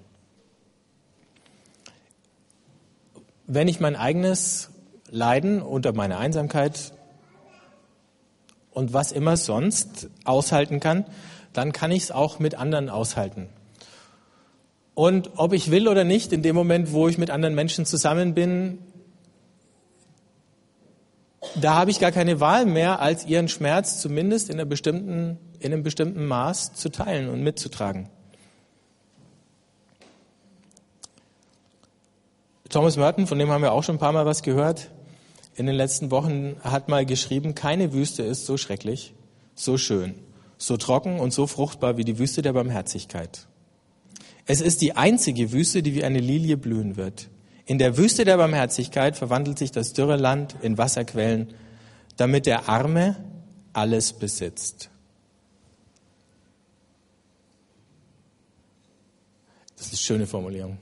wenn 3.48 3.66
ich 3.66 3.80
mein 3.80 3.96
eigenes 3.96 4.70
Leiden 5.10 5.62
unter 5.62 5.94
meiner 5.94 6.18
Einsamkeit 6.18 6.92
und 8.70 8.92
was 8.92 9.10
immer 9.10 9.38
sonst 9.38 10.10
aushalten 10.24 10.80
kann, 10.80 11.06
dann 11.54 11.72
kann 11.72 11.90
ich 11.90 12.04
es 12.04 12.10
auch 12.10 12.38
mit 12.38 12.54
anderen 12.54 12.90
aushalten. 12.90 13.48
Und 14.98 15.30
ob 15.36 15.52
ich 15.52 15.70
will 15.70 15.86
oder 15.86 16.02
nicht, 16.02 16.32
in 16.32 16.42
dem 16.42 16.56
Moment, 16.56 16.92
wo 16.92 17.06
ich 17.06 17.18
mit 17.18 17.30
anderen 17.30 17.54
Menschen 17.54 17.86
zusammen 17.86 18.34
bin, 18.34 18.80
da 21.54 21.76
habe 21.76 21.92
ich 21.92 22.00
gar 22.00 22.10
keine 22.10 22.40
Wahl 22.40 22.66
mehr, 22.66 22.98
als 22.98 23.24
ihren 23.24 23.46
Schmerz 23.46 24.00
zumindest 24.00 24.50
in, 24.50 24.68
bestimmten, 24.68 25.38
in 25.60 25.72
einem 25.72 25.84
bestimmten 25.84 26.26
Maß 26.26 26.72
zu 26.72 26.88
teilen 26.88 27.28
und 27.28 27.44
mitzutragen. 27.44 28.08
Thomas 32.68 32.96
Merton, 32.96 33.28
von 33.28 33.38
dem 33.38 33.50
haben 33.50 33.62
wir 33.62 33.70
auch 33.70 33.84
schon 33.84 33.94
ein 33.94 34.00
paar 34.00 34.10
Mal 34.10 34.26
was 34.26 34.42
gehört, 34.42 34.90
in 35.54 35.66
den 35.66 35.76
letzten 35.76 36.10
Wochen 36.10 36.56
hat 36.64 36.88
mal 36.88 37.06
geschrieben, 37.06 37.54
keine 37.54 37.92
Wüste 37.92 38.24
ist 38.24 38.46
so 38.46 38.56
schrecklich, 38.56 39.14
so 39.54 39.78
schön, 39.78 40.16
so 40.56 40.76
trocken 40.76 41.20
und 41.20 41.32
so 41.32 41.46
fruchtbar 41.46 41.98
wie 41.98 42.04
die 42.04 42.18
Wüste 42.18 42.42
der 42.42 42.52
Barmherzigkeit. 42.52 43.46
Es 44.50 44.62
ist 44.62 44.80
die 44.80 44.96
einzige 44.96 45.52
Wüste, 45.52 45.82
die 45.82 45.94
wie 45.94 46.04
eine 46.04 46.20
Lilie 46.20 46.56
blühen 46.56 46.96
wird. 46.96 47.28
In 47.66 47.78
der 47.78 47.98
Wüste 47.98 48.24
der 48.24 48.38
Barmherzigkeit 48.38 49.14
verwandelt 49.14 49.58
sich 49.58 49.72
das 49.72 49.92
dürre 49.92 50.16
Land 50.16 50.56
in 50.62 50.78
Wasserquellen, 50.78 51.52
damit 52.16 52.46
der 52.46 52.66
Arme 52.66 53.22
alles 53.74 54.14
besitzt. 54.14 54.88
Das 59.76 59.86
ist 59.86 59.92
eine 59.92 59.98
schöne 59.98 60.26
Formulierung 60.26 60.78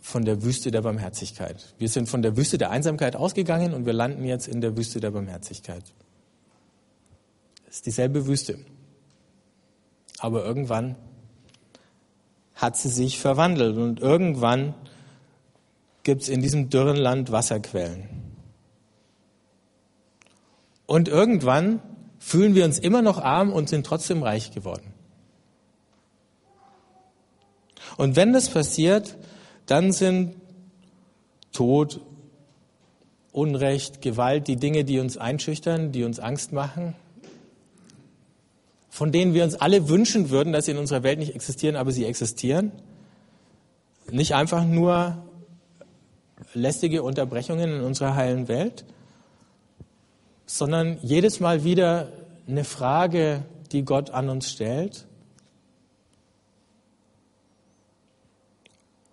von 0.00 0.24
der 0.24 0.42
Wüste 0.42 0.72
der 0.72 0.82
Barmherzigkeit. 0.82 1.72
Wir 1.78 1.88
sind 1.88 2.08
von 2.08 2.20
der 2.20 2.36
Wüste 2.36 2.58
der 2.58 2.70
Einsamkeit 2.70 3.14
ausgegangen 3.14 3.74
und 3.74 3.86
wir 3.86 3.92
landen 3.92 4.24
jetzt 4.24 4.48
in 4.48 4.60
der 4.60 4.76
Wüste 4.76 4.98
der 4.98 5.12
Barmherzigkeit. 5.12 5.84
Es 7.68 7.76
ist 7.76 7.86
dieselbe 7.86 8.26
Wüste. 8.26 8.58
Aber 10.18 10.44
irgendwann 10.44 10.96
hat 12.60 12.76
sie 12.76 12.90
sich 12.90 13.18
verwandelt 13.18 13.78
und 13.78 14.00
irgendwann 14.00 14.74
gibt 16.02 16.22
es 16.22 16.28
in 16.28 16.42
diesem 16.42 16.68
dürren 16.68 16.96
Land 16.96 17.32
Wasserquellen. 17.32 18.08
Und 20.84 21.08
irgendwann 21.08 21.80
fühlen 22.18 22.54
wir 22.54 22.66
uns 22.66 22.78
immer 22.78 23.00
noch 23.00 23.18
arm 23.18 23.50
und 23.50 23.70
sind 23.70 23.86
trotzdem 23.86 24.22
reich 24.22 24.50
geworden. 24.50 24.92
Und 27.96 28.14
wenn 28.14 28.34
das 28.34 28.50
passiert, 28.50 29.16
dann 29.64 29.92
sind 29.92 30.36
Tod, 31.52 32.00
Unrecht, 33.32 34.02
Gewalt 34.02 34.48
die 34.48 34.56
Dinge, 34.56 34.84
die 34.84 34.98
uns 34.98 35.16
einschüchtern, 35.16 35.92
die 35.92 36.04
uns 36.04 36.18
Angst 36.18 36.52
machen, 36.52 36.94
von 38.90 39.12
denen 39.12 39.32
wir 39.34 39.44
uns 39.44 39.54
alle 39.54 39.88
wünschen 39.88 40.30
würden, 40.30 40.52
dass 40.52 40.66
sie 40.66 40.72
in 40.72 40.78
unserer 40.78 41.04
Welt 41.04 41.20
nicht 41.20 41.34
existieren, 41.34 41.76
aber 41.76 41.92
sie 41.92 42.04
existieren. 42.04 42.72
Nicht 44.10 44.34
einfach 44.34 44.64
nur 44.64 45.24
lästige 46.52 47.04
Unterbrechungen 47.04 47.72
in 47.72 47.80
unserer 47.82 48.16
heilen 48.16 48.48
Welt, 48.48 48.84
sondern 50.44 50.98
jedes 51.02 51.38
Mal 51.38 51.62
wieder 51.62 52.12
eine 52.48 52.64
Frage, 52.64 53.44
die 53.70 53.84
Gott 53.84 54.10
an 54.10 54.28
uns 54.28 54.50
stellt. 54.50 55.06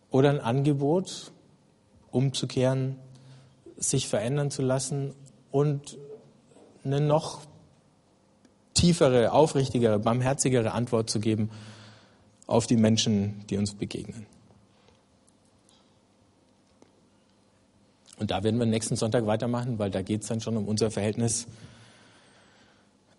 Oder 0.09 0.31
ein 0.31 0.39
Angebot, 0.39 1.31
umzukehren, 2.09 2.95
sich 3.75 4.07
verändern 4.07 4.49
zu 4.49 4.63
lassen 4.63 5.13
und 5.51 5.99
eine 6.83 7.01
noch 7.01 7.41
tiefere, 8.77 9.31
aufrichtigere, 9.31 9.97
barmherzigere 9.99 10.71
Antwort 10.71 11.09
zu 11.09 11.19
geben 11.19 11.49
auf 12.45 12.67
die 12.67 12.77
Menschen, 12.77 13.43
die 13.49 13.57
uns 13.57 13.73
begegnen. 13.73 14.25
Und 18.19 18.31
da 18.31 18.43
werden 18.43 18.59
wir 18.59 18.65
nächsten 18.65 18.95
Sonntag 18.95 19.25
weitermachen, 19.25 19.77
weil 19.79 19.91
da 19.91 20.01
geht 20.01 20.21
es 20.21 20.27
dann 20.27 20.41
schon 20.41 20.57
um 20.57 20.67
unser 20.67 20.89
Verhältnis 20.91 21.47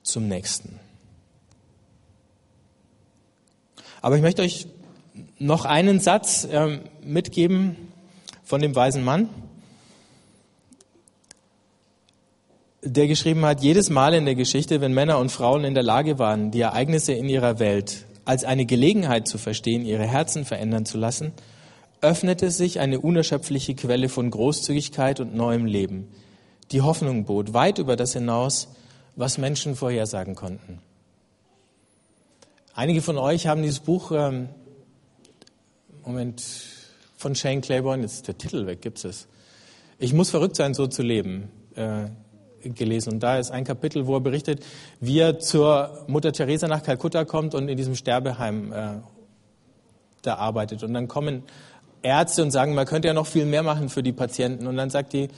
zum 0.02 0.28
Nächsten. 0.28 0.80
Aber 4.00 4.16
ich 4.16 4.22
möchte 4.22 4.42
euch 4.42 4.66
noch 5.38 5.64
einen 5.64 6.00
Satz 6.00 6.44
äh, 6.44 6.78
mitgeben 7.02 7.76
von 8.44 8.60
dem 8.60 8.74
weisen 8.74 9.04
Mann, 9.04 9.28
der 12.92 13.06
geschrieben 13.06 13.44
hat, 13.44 13.60
jedes 13.62 13.90
Mal 13.90 14.14
in 14.14 14.24
der 14.24 14.34
Geschichte, 14.34 14.80
wenn 14.80 14.92
Männer 14.92 15.18
und 15.18 15.30
Frauen 15.30 15.64
in 15.64 15.74
der 15.74 15.82
Lage 15.82 16.18
waren, 16.18 16.50
die 16.50 16.60
Ereignisse 16.60 17.12
in 17.12 17.28
ihrer 17.28 17.58
Welt 17.58 18.06
als 18.24 18.44
eine 18.44 18.66
Gelegenheit 18.66 19.26
zu 19.26 19.38
verstehen, 19.38 19.84
ihre 19.84 20.06
Herzen 20.06 20.44
verändern 20.44 20.84
zu 20.84 20.98
lassen, 20.98 21.32
öffnete 22.00 22.50
sich 22.50 22.80
eine 22.80 23.00
unerschöpfliche 23.00 23.74
Quelle 23.74 24.08
von 24.08 24.30
Großzügigkeit 24.30 25.20
und 25.20 25.34
neuem 25.34 25.66
Leben, 25.66 26.08
die 26.70 26.82
Hoffnung 26.82 27.24
bot, 27.24 27.54
weit 27.54 27.78
über 27.78 27.96
das 27.96 28.12
hinaus, 28.12 28.68
was 29.16 29.38
Menschen 29.38 29.74
vorhersagen 29.74 30.34
konnten. 30.34 30.78
Einige 32.74 33.02
von 33.02 33.18
euch 33.18 33.46
haben 33.46 33.62
dieses 33.62 33.80
Buch, 33.80 34.12
ähm, 34.12 34.50
Moment, 36.04 36.42
von 37.16 37.34
Shane 37.34 37.60
Claiborne, 37.60 38.02
jetzt 38.02 38.14
ist 38.14 38.28
der 38.28 38.38
Titel 38.38 38.66
weg, 38.66 38.80
gibt 38.80 39.04
es. 39.04 39.26
Ich 39.98 40.12
muss 40.12 40.30
verrückt 40.30 40.54
sein, 40.54 40.74
so 40.74 40.86
zu 40.86 41.02
leben, 41.02 41.50
äh, 41.74 42.08
gelesen. 42.62 43.14
Und 43.14 43.22
da 43.22 43.38
ist 43.38 43.50
ein 43.50 43.64
Kapitel, 43.64 44.06
wo 44.06 44.16
er 44.16 44.20
berichtet, 44.20 44.64
wie 45.00 45.18
er 45.18 45.38
zur 45.38 46.04
Mutter 46.06 46.32
Teresa 46.32 46.68
nach 46.68 46.82
Kalkutta 46.82 47.24
kommt 47.24 47.54
und 47.54 47.68
in 47.68 47.76
diesem 47.76 47.94
Sterbeheim 47.94 48.72
äh, 48.72 48.88
da 50.22 50.36
arbeitet. 50.36 50.82
Und 50.82 50.94
dann 50.94 51.08
kommen 51.08 51.42
Ärzte 52.02 52.42
und 52.42 52.50
sagen, 52.50 52.74
man 52.74 52.86
könnte 52.86 53.08
ja 53.08 53.14
noch 53.14 53.26
viel 53.26 53.44
mehr 53.44 53.62
machen 53.62 53.88
für 53.88 54.02
die 54.02 54.12
Patienten. 54.12 54.66
Und 54.66 54.76
dann 54.76 54.90
sagt 54.90 55.12
die, 55.12 55.28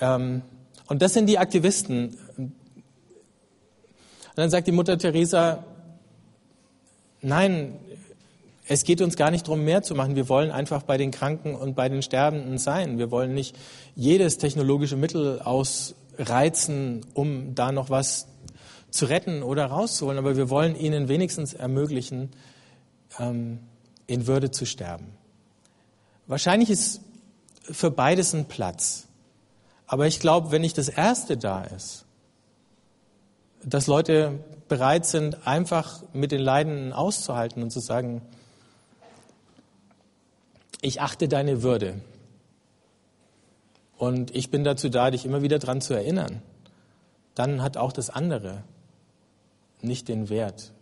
ähm, 0.00 0.42
und 0.86 1.02
das 1.02 1.14
sind 1.14 1.26
die 1.28 1.38
Aktivisten. 1.38 2.16
Und 2.36 2.52
dann 4.36 4.50
sagt 4.50 4.66
die 4.66 4.72
Mutter 4.72 4.98
Teresa, 4.98 5.64
nein, 7.22 7.74
es 8.66 8.84
geht 8.84 9.00
uns 9.02 9.16
gar 9.16 9.30
nicht 9.30 9.46
darum, 9.46 9.64
mehr 9.64 9.82
zu 9.82 9.94
machen. 9.94 10.16
Wir 10.16 10.28
wollen 10.28 10.50
einfach 10.50 10.82
bei 10.82 10.96
den 10.96 11.10
Kranken 11.10 11.54
und 11.54 11.74
bei 11.76 11.88
den 11.88 12.02
Sterbenden 12.02 12.58
sein. 12.58 12.98
Wir 12.98 13.10
wollen 13.10 13.34
nicht 13.34 13.56
jedes 13.94 14.38
technologische 14.38 14.96
Mittel 14.96 15.40
ausreizen, 16.18 17.04
um 17.14 17.54
da 17.54 17.72
noch 17.72 17.90
was 17.90 18.26
zu 18.90 19.06
retten 19.06 19.42
oder 19.42 19.66
rauszuholen. 19.66 20.18
Aber 20.18 20.36
wir 20.36 20.50
wollen 20.50 20.76
ihnen 20.76 21.08
wenigstens 21.08 21.54
ermöglichen, 21.54 22.30
ähm, 23.18 23.60
in 24.06 24.26
Würde 24.26 24.50
zu 24.50 24.66
sterben. 24.66 25.06
Wahrscheinlich 26.26 26.70
ist 26.70 27.00
für 27.62 27.90
beides 27.90 28.34
ein 28.34 28.46
Platz. 28.46 29.06
Aber 29.86 30.06
ich 30.06 30.20
glaube, 30.20 30.50
wenn 30.50 30.62
nicht 30.62 30.78
das 30.78 30.88
Erste 30.88 31.36
da 31.36 31.64
ist, 31.64 32.04
dass 33.64 33.86
Leute 33.86 34.44
bereit 34.68 35.06
sind, 35.06 35.46
einfach 35.46 36.02
mit 36.12 36.32
den 36.32 36.40
Leidenden 36.40 36.92
auszuhalten 36.92 37.62
und 37.62 37.70
zu 37.70 37.80
sagen, 37.80 38.22
ich 40.80 41.00
achte 41.00 41.28
deine 41.28 41.62
Würde. 41.62 41.94
Und 44.04 44.36
ich 44.36 44.50
bin 44.50 44.64
dazu 44.64 44.90
da, 44.90 45.10
dich 45.10 45.24
immer 45.24 45.40
wieder 45.40 45.58
daran 45.58 45.80
zu 45.80 45.94
erinnern. 45.94 46.42
Dann 47.34 47.62
hat 47.62 47.78
auch 47.78 47.90
das 47.90 48.10
andere 48.10 48.62
nicht 49.80 50.08
den 50.08 50.28
Wert, 50.28 50.72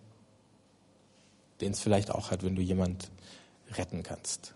den 1.60 1.70
es 1.70 1.78
vielleicht 1.78 2.10
auch 2.10 2.32
hat, 2.32 2.42
wenn 2.42 2.56
du 2.56 2.62
jemand 2.62 3.12
retten 3.76 4.02
kannst. 4.02 4.54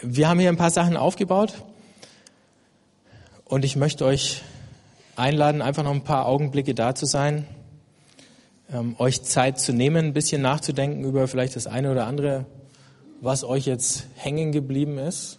Wir 0.00 0.30
haben 0.30 0.40
hier 0.40 0.48
ein 0.48 0.56
paar 0.56 0.70
Sachen 0.70 0.96
aufgebaut 0.96 1.62
und 3.44 3.66
ich 3.66 3.76
möchte 3.76 4.06
euch 4.06 4.42
einladen, 5.18 5.62
einfach 5.62 5.84
noch 5.84 5.92
ein 5.92 6.04
paar 6.04 6.26
Augenblicke 6.26 6.74
da 6.74 6.94
zu 6.94 7.06
sein, 7.06 7.46
ähm, 8.72 8.94
euch 8.98 9.22
Zeit 9.22 9.58
zu 9.58 9.72
nehmen, 9.72 10.06
ein 10.06 10.12
bisschen 10.12 10.42
nachzudenken 10.42 11.04
über 11.04 11.28
vielleicht 11.28 11.56
das 11.56 11.66
eine 11.66 11.90
oder 11.90 12.06
andere, 12.06 12.46
was 13.20 13.44
euch 13.44 13.66
jetzt 13.66 14.06
hängen 14.16 14.52
geblieben 14.52 14.98
ist. 14.98 15.38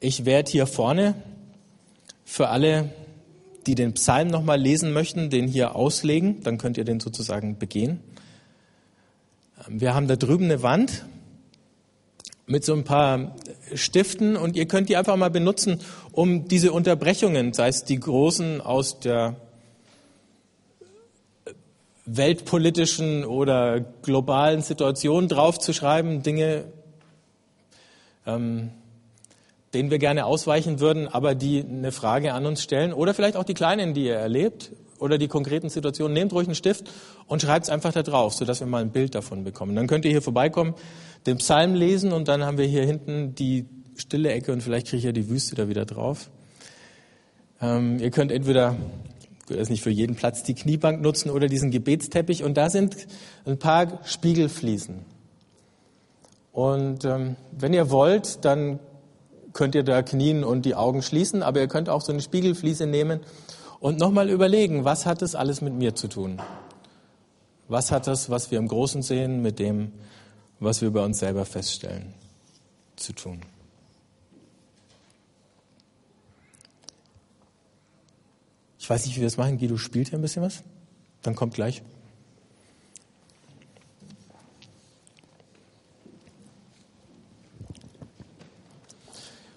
Ich 0.00 0.24
werde 0.24 0.50
hier 0.50 0.66
vorne 0.66 1.14
für 2.24 2.48
alle, 2.48 2.90
die 3.66 3.74
den 3.74 3.92
Psalm 3.92 4.28
nochmal 4.28 4.60
lesen 4.60 4.92
möchten, 4.92 5.30
den 5.30 5.46
hier 5.46 5.76
auslegen, 5.76 6.42
dann 6.42 6.58
könnt 6.58 6.76
ihr 6.78 6.84
den 6.84 6.98
sozusagen 6.98 7.58
begehen. 7.58 8.00
Ähm, 9.68 9.80
wir 9.80 9.94
haben 9.94 10.08
da 10.08 10.16
drüben 10.16 10.46
eine 10.46 10.62
Wand, 10.62 11.04
mit 12.52 12.66
so 12.66 12.74
ein 12.74 12.84
paar 12.84 13.34
Stiften 13.74 14.36
und 14.36 14.56
ihr 14.56 14.66
könnt 14.66 14.90
die 14.90 14.96
einfach 14.98 15.16
mal 15.16 15.30
benutzen, 15.30 15.80
um 16.12 16.46
diese 16.48 16.70
Unterbrechungen, 16.70 17.54
sei 17.54 17.68
es 17.68 17.84
die 17.84 17.98
großen 17.98 18.60
aus 18.60 19.00
der 19.00 19.36
weltpolitischen 22.04 23.24
oder 23.24 23.80
globalen 23.80 24.60
Situation 24.60 25.28
draufzuschreiben, 25.28 26.22
Dinge, 26.22 26.64
ähm, 28.26 28.70
denen 29.72 29.90
wir 29.90 29.98
gerne 29.98 30.26
ausweichen 30.26 30.78
würden, 30.78 31.08
aber 31.08 31.34
die 31.34 31.64
eine 31.66 31.90
Frage 31.90 32.34
an 32.34 32.44
uns 32.44 32.62
stellen 32.62 32.92
oder 32.92 33.14
vielleicht 33.14 33.36
auch 33.36 33.44
die 33.44 33.54
kleinen, 33.54 33.94
die 33.94 34.04
ihr 34.04 34.16
erlebt 34.16 34.72
oder 35.02 35.18
die 35.18 35.28
konkreten 35.28 35.68
Situationen. 35.68 36.14
Nehmt 36.14 36.32
ruhig 36.32 36.46
einen 36.46 36.54
Stift 36.54 36.90
und 37.26 37.42
schreibt 37.42 37.66
es 37.66 37.70
einfach 37.70 37.92
da 37.92 38.02
drauf, 38.02 38.34
sodass 38.34 38.60
wir 38.60 38.66
mal 38.66 38.80
ein 38.80 38.90
Bild 38.90 39.14
davon 39.14 39.44
bekommen. 39.44 39.76
Dann 39.76 39.86
könnt 39.86 40.04
ihr 40.04 40.10
hier 40.10 40.22
vorbeikommen 40.22 40.74
den 41.26 41.38
Psalm 41.38 41.74
lesen 41.74 42.12
und 42.12 42.28
dann 42.28 42.44
haben 42.44 42.58
wir 42.58 42.66
hier 42.66 42.84
hinten 42.84 43.34
die 43.34 43.66
stille 43.96 44.32
Ecke 44.32 44.52
und 44.52 44.62
vielleicht 44.62 44.88
kriege 44.88 44.98
ich 44.98 45.04
ja 45.04 45.12
die 45.12 45.28
Wüste 45.28 45.54
da 45.54 45.68
wieder 45.68 45.84
drauf. 45.84 46.30
Ähm, 47.60 47.98
ihr 48.00 48.10
könnt 48.10 48.32
entweder, 48.32 48.76
das 49.48 49.58
ist 49.58 49.70
nicht 49.70 49.82
für 49.82 49.90
jeden 49.90 50.16
Platz, 50.16 50.42
die 50.42 50.54
Kniebank 50.54 51.00
nutzen 51.00 51.30
oder 51.30 51.46
diesen 51.46 51.70
Gebetsteppich 51.70 52.42
und 52.42 52.56
da 52.56 52.70
sind 52.70 52.96
ein 53.44 53.58
paar 53.58 54.00
Spiegelfliesen. 54.04 55.04
Und 56.52 57.04
ähm, 57.04 57.36
wenn 57.52 57.72
ihr 57.72 57.90
wollt, 57.90 58.44
dann 58.44 58.78
könnt 59.52 59.74
ihr 59.74 59.84
da 59.84 60.02
knien 60.02 60.44
und 60.44 60.64
die 60.64 60.74
Augen 60.74 61.02
schließen, 61.02 61.42
aber 61.42 61.60
ihr 61.60 61.68
könnt 61.68 61.88
auch 61.88 62.00
so 62.00 62.12
eine 62.12 62.22
Spiegelfliese 62.22 62.86
nehmen 62.86 63.20
und 63.82 63.98
nochmal 63.98 64.30
überlegen, 64.30 64.84
was 64.84 65.06
hat 65.06 65.22
das 65.22 65.34
alles 65.34 65.60
mit 65.60 65.74
mir 65.74 65.96
zu 65.96 66.06
tun? 66.06 66.40
Was 67.66 67.90
hat 67.90 68.06
das, 68.06 68.30
was 68.30 68.52
wir 68.52 68.58
im 68.58 68.68
Großen 68.68 69.02
sehen, 69.02 69.42
mit 69.42 69.58
dem, 69.58 69.92
was 70.60 70.80
wir 70.80 70.88
über 70.88 71.02
uns 71.02 71.18
selber 71.18 71.44
feststellen, 71.44 72.14
zu 72.94 73.12
tun. 73.12 73.42
Ich 78.78 78.88
weiß 78.88 79.04
nicht, 79.06 79.16
wie 79.16 79.20
wir 79.20 79.26
das 79.26 79.36
machen. 79.36 79.58
Guido 79.58 79.76
spielt 79.76 80.10
hier 80.10 80.18
ein 80.18 80.22
bisschen 80.22 80.42
was. 80.42 80.62
Dann 81.22 81.34
kommt 81.34 81.54
gleich. 81.54 81.82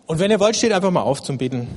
Und 0.07 0.17
wenn 0.19 0.31
ihr 0.31 0.39
wollt, 0.39 0.55
steht 0.55 0.71
einfach 0.71 0.91
mal 0.91 1.01
auf 1.01 1.21
zum 1.21 1.37
Beten. 1.37 1.67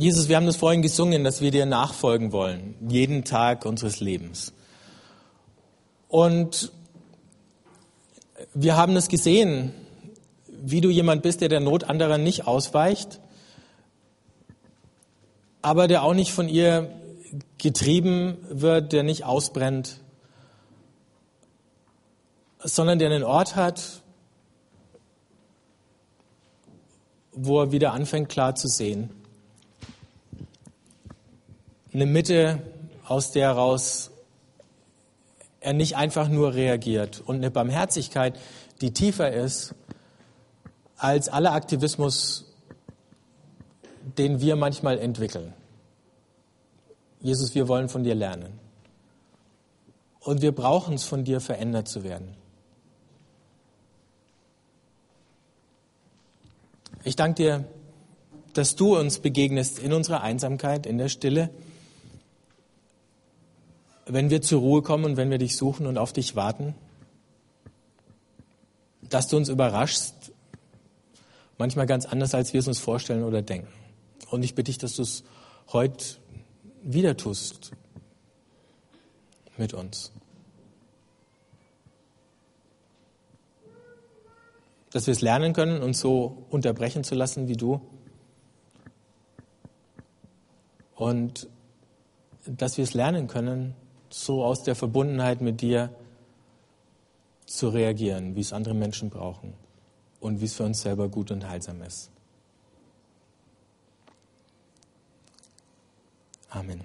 Jesus, 0.00 0.30
wir 0.30 0.36
haben 0.36 0.46
das 0.46 0.56
vorhin 0.56 0.80
gesungen, 0.80 1.24
dass 1.24 1.42
wir 1.42 1.50
dir 1.50 1.66
nachfolgen 1.66 2.32
wollen, 2.32 2.74
jeden 2.88 3.22
Tag 3.22 3.66
unseres 3.66 4.00
Lebens. 4.00 4.54
Und 6.08 6.72
wir 8.54 8.78
haben 8.78 8.96
es 8.96 9.08
gesehen, 9.08 9.74
wie 10.48 10.80
du 10.80 10.88
jemand 10.88 11.20
bist, 11.20 11.42
der 11.42 11.50
der 11.50 11.60
Not 11.60 11.84
anderer 11.84 12.16
nicht 12.16 12.46
ausweicht, 12.46 13.20
aber 15.60 15.86
der 15.86 16.02
auch 16.02 16.14
nicht 16.14 16.32
von 16.32 16.48
ihr 16.48 16.90
getrieben 17.58 18.38
wird, 18.48 18.94
der 18.94 19.02
nicht 19.02 19.24
ausbrennt, 19.24 20.00
sondern 22.60 22.98
der 22.98 23.10
einen 23.10 23.22
Ort 23.22 23.54
hat, 23.54 24.00
wo 27.32 27.60
er 27.60 27.70
wieder 27.70 27.92
anfängt 27.92 28.30
klar 28.30 28.54
zu 28.54 28.66
sehen 28.66 29.19
eine 31.92 32.06
Mitte, 32.06 32.62
aus 33.06 33.32
der 33.32 33.48
heraus 33.48 34.10
er 35.60 35.72
nicht 35.72 35.96
einfach 35.96 36.28
nur 36.28 36.54
reagiert 36.54 37.22
und 37.24 37.36
eine 37.36 37.50
Barmherzigkeit, 37.50 38.38
die 38.80 38.92
tiefer 38.92 39.32
ist 39.32 39.74
als 40.96 41.28
aller 41.28 41.52
Aktivismus, 41.52 42.46
den 44.18 44.40
wir 44.40 44.56
manchmal 44.56 44.98
entwickeln. 44.98 45.52
Jesus, 47.20 47.54
wir 47.54 47.68
wollen 47.68 47.88
von 47.88 48.04
dir 48.04 48.14
lernen. 48.14 48.58
Und 50.20 50.42
wir 50.42 50.52
brauchen 50.52 50.94
es 50.94 51.04
von 51.04 51.24
dir, 51.24 51.40
verändert 51.40 51.88
zu 51.88 52.02
werden. 52.04 52.34
Ich 57.04 57.16
danke 57.16 57.42
dir, 57.42 57.64
dass 58.52 58.76
du 58.76 58.98
uns 58.98 59.18
begegnest 59.18 59.78
in 59.78 59.92
unserer 59.92 60.22
Einsamkeit, 60.22 60.86
in 60.86 60.98
der 60.98 61.08
Stille 61.08 61.50
wenn 64.06 64.30
wir 64.30 64.42
zur 64.42 64.60
Ruhe 64.60 64.82
kommen 64.82 65.04
und 65.04 65.16
wenn 65.16 65.30
wir 65.30 65.38
dich 65.38 65.56
suchen 65.56 65.86
und 65.86 65.98
auf 65.98 66.12
dich 66.12 66.36
warten, 66.36 66.74
dass 69.02 69.28
du 69.28 69.36
uns 69.36 69.48
überraschst, 69.48 70.32
manchmal 71.58 71.86
ganz 71.86 72.06
anders, 72.06 72.34
als 72.34 72.52
wir 72.52 72.60
es 72.60 72.68
uns 72.68 72.78
vorstellen 72.78 73.24
oder 73.24 73.42
denken. 73.42 73.68
Und 74.30 74.42
ich 74.42 74.54
bitte 74.54 74.70
dich, 74.70 74.78
dass 74.78 74.96
du 74.96 75.02
es 75.02 75.24
heute 75.72 76.16
wieder 76.82 77.16
tust 77.16 77.72
mit 79.56 79.74
uns. 79.74 80.12
Dass 84.92 85.06
wir 85.06 85.12
es 85.12 85.20
lernen 85.20 85.52
können, 85.52 85.82
uns 85.82 86.00
so 86.00 86.46
unterbrechen 86.50 87.04
zu 87.04 87.14
lassen 87.14 87.48
wie 87.48 87.56
du. 87.56 87.80
und 91.00 91.48
dass 92.44 92.76
wir 92.76 92.84
es 92.84 92.92
lernen 92.92 93.26
können, 93.26 93.74
so 94.10 94.44
aus 94.44 94.62
der 94.62 94.74
Verbundenheit 94.74 95.40
mit 95.40 95.60
dir 95.60 95.90
zu 97.46 97.68
reagieren, 97.68 98.36
wie 98.36 98.40
es 98.40 98.52
andere 98.52 98.74
Menschen 98.74 99.10
brauchen 99.10 99.54
und 100.20 100.40
wie 100.40 100.44
es 100.44 100.54
für 100.54 100.64
uns 100.64 100.82
selber 100.82 101.08
gut 101.08 101.30
und 101.30 101.48
heilsam 101.48 101.82
ist. 101.82 102.10
Amen. 106.50 106.80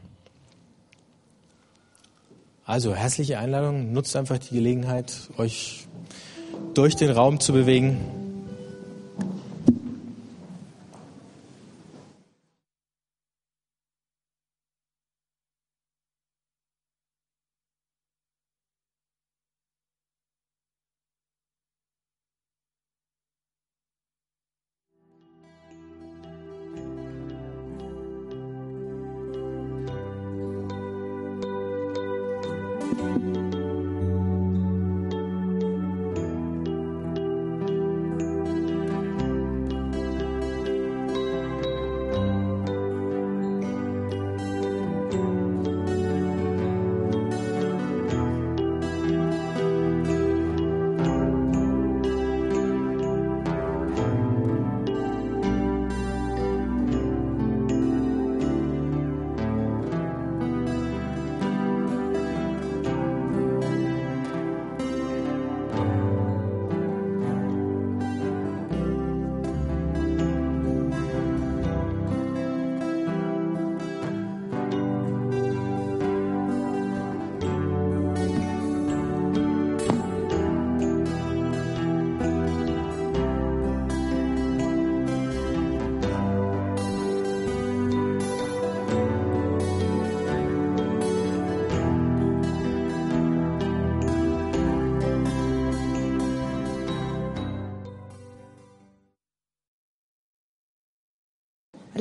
Also 2.65 2.95
herzliche 2.95 3.37
Einladung, 3.37 3.93
nutzt 3.93 4.15
einfach 4.15 4.39
die 4.39 4.55
Gelegenheit, 4.55 5.29
euch 5.37 5.87
durch 6.73 6.95
den 6.95 7.11
Raum 7.11 7.39
zu 7.39 7.53
bewegen. 7.53 8.24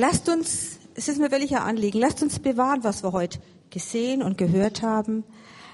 Lasst 0.07 0.29
uns, 0.29 0.77
es 0.93 1.07
ist 1.07 1.17
mir 1.19 1.31
welcher 1.31 1.63
Anliegen, 1.63 1.97
lasst 1.97 2.21
uns 2.21 2.37
bewahren, 2.37 2.83
was 2.83 3.01
wir 3.01 3.11
heute 3.11 3.39
gesehen 3.71 4.21
und 4.21 4.37
gehört 4.37 4.83
haben. 4.83 5.23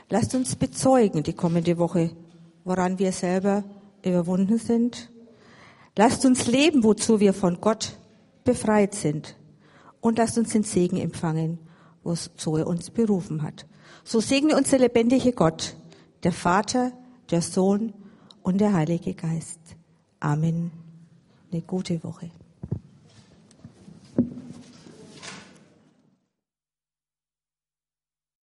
Lasst 0.09 0.33
uns 0.35 0.55
bezeugen 0.55 1.21
die 1.23 1.33
kommende 1.33 1.77
Woche, 1.77 2.11
woran 2.63 2.97
wir 2.97 3.11
selber 3.11 3.65
überwunden 4.05 4.57
sind. 4.57 5.11
Lasst 5.97 6.25
uns 6.25 6.47
leben, 6.47 6.85
wozu 6.85 7.19
wir 7.19 7.33
von 7.33 7.59
Gott 7.59 7.97
befreit 8.45 8.95
sind. 8.95 9.35
Und 9.99 10.17
lasst 10.17 10.37
uns 10.37 10.53
den 10.53 10.63
Segen 10.63 10.95
empfangen, 10.95 11.59
wozu 12.01 12.55
er 12.55 12.67
uns 12.67 12.89
berufen 12.89 13.41
hat. 13.41 13.65
So 14.05 14.21
segne 14.21 14.55
uns 14.55 14.69
der 14.69 14.79
lebendige 14.79 15.33
Gott, 15.33 15.75
der 16.23 16.31
Vater, 16.31 16.93
der 17.31 17.41
Sohn 17.41 17.91
und 18.43 18.61
der 18.61 18.71
Heilige 18.71 19.13
Geist. 19.13 19.59
Amen. 20.21 20.71
Eine 21.51 21.63
gute 21.63 22.01
Woche. 22.05 22.31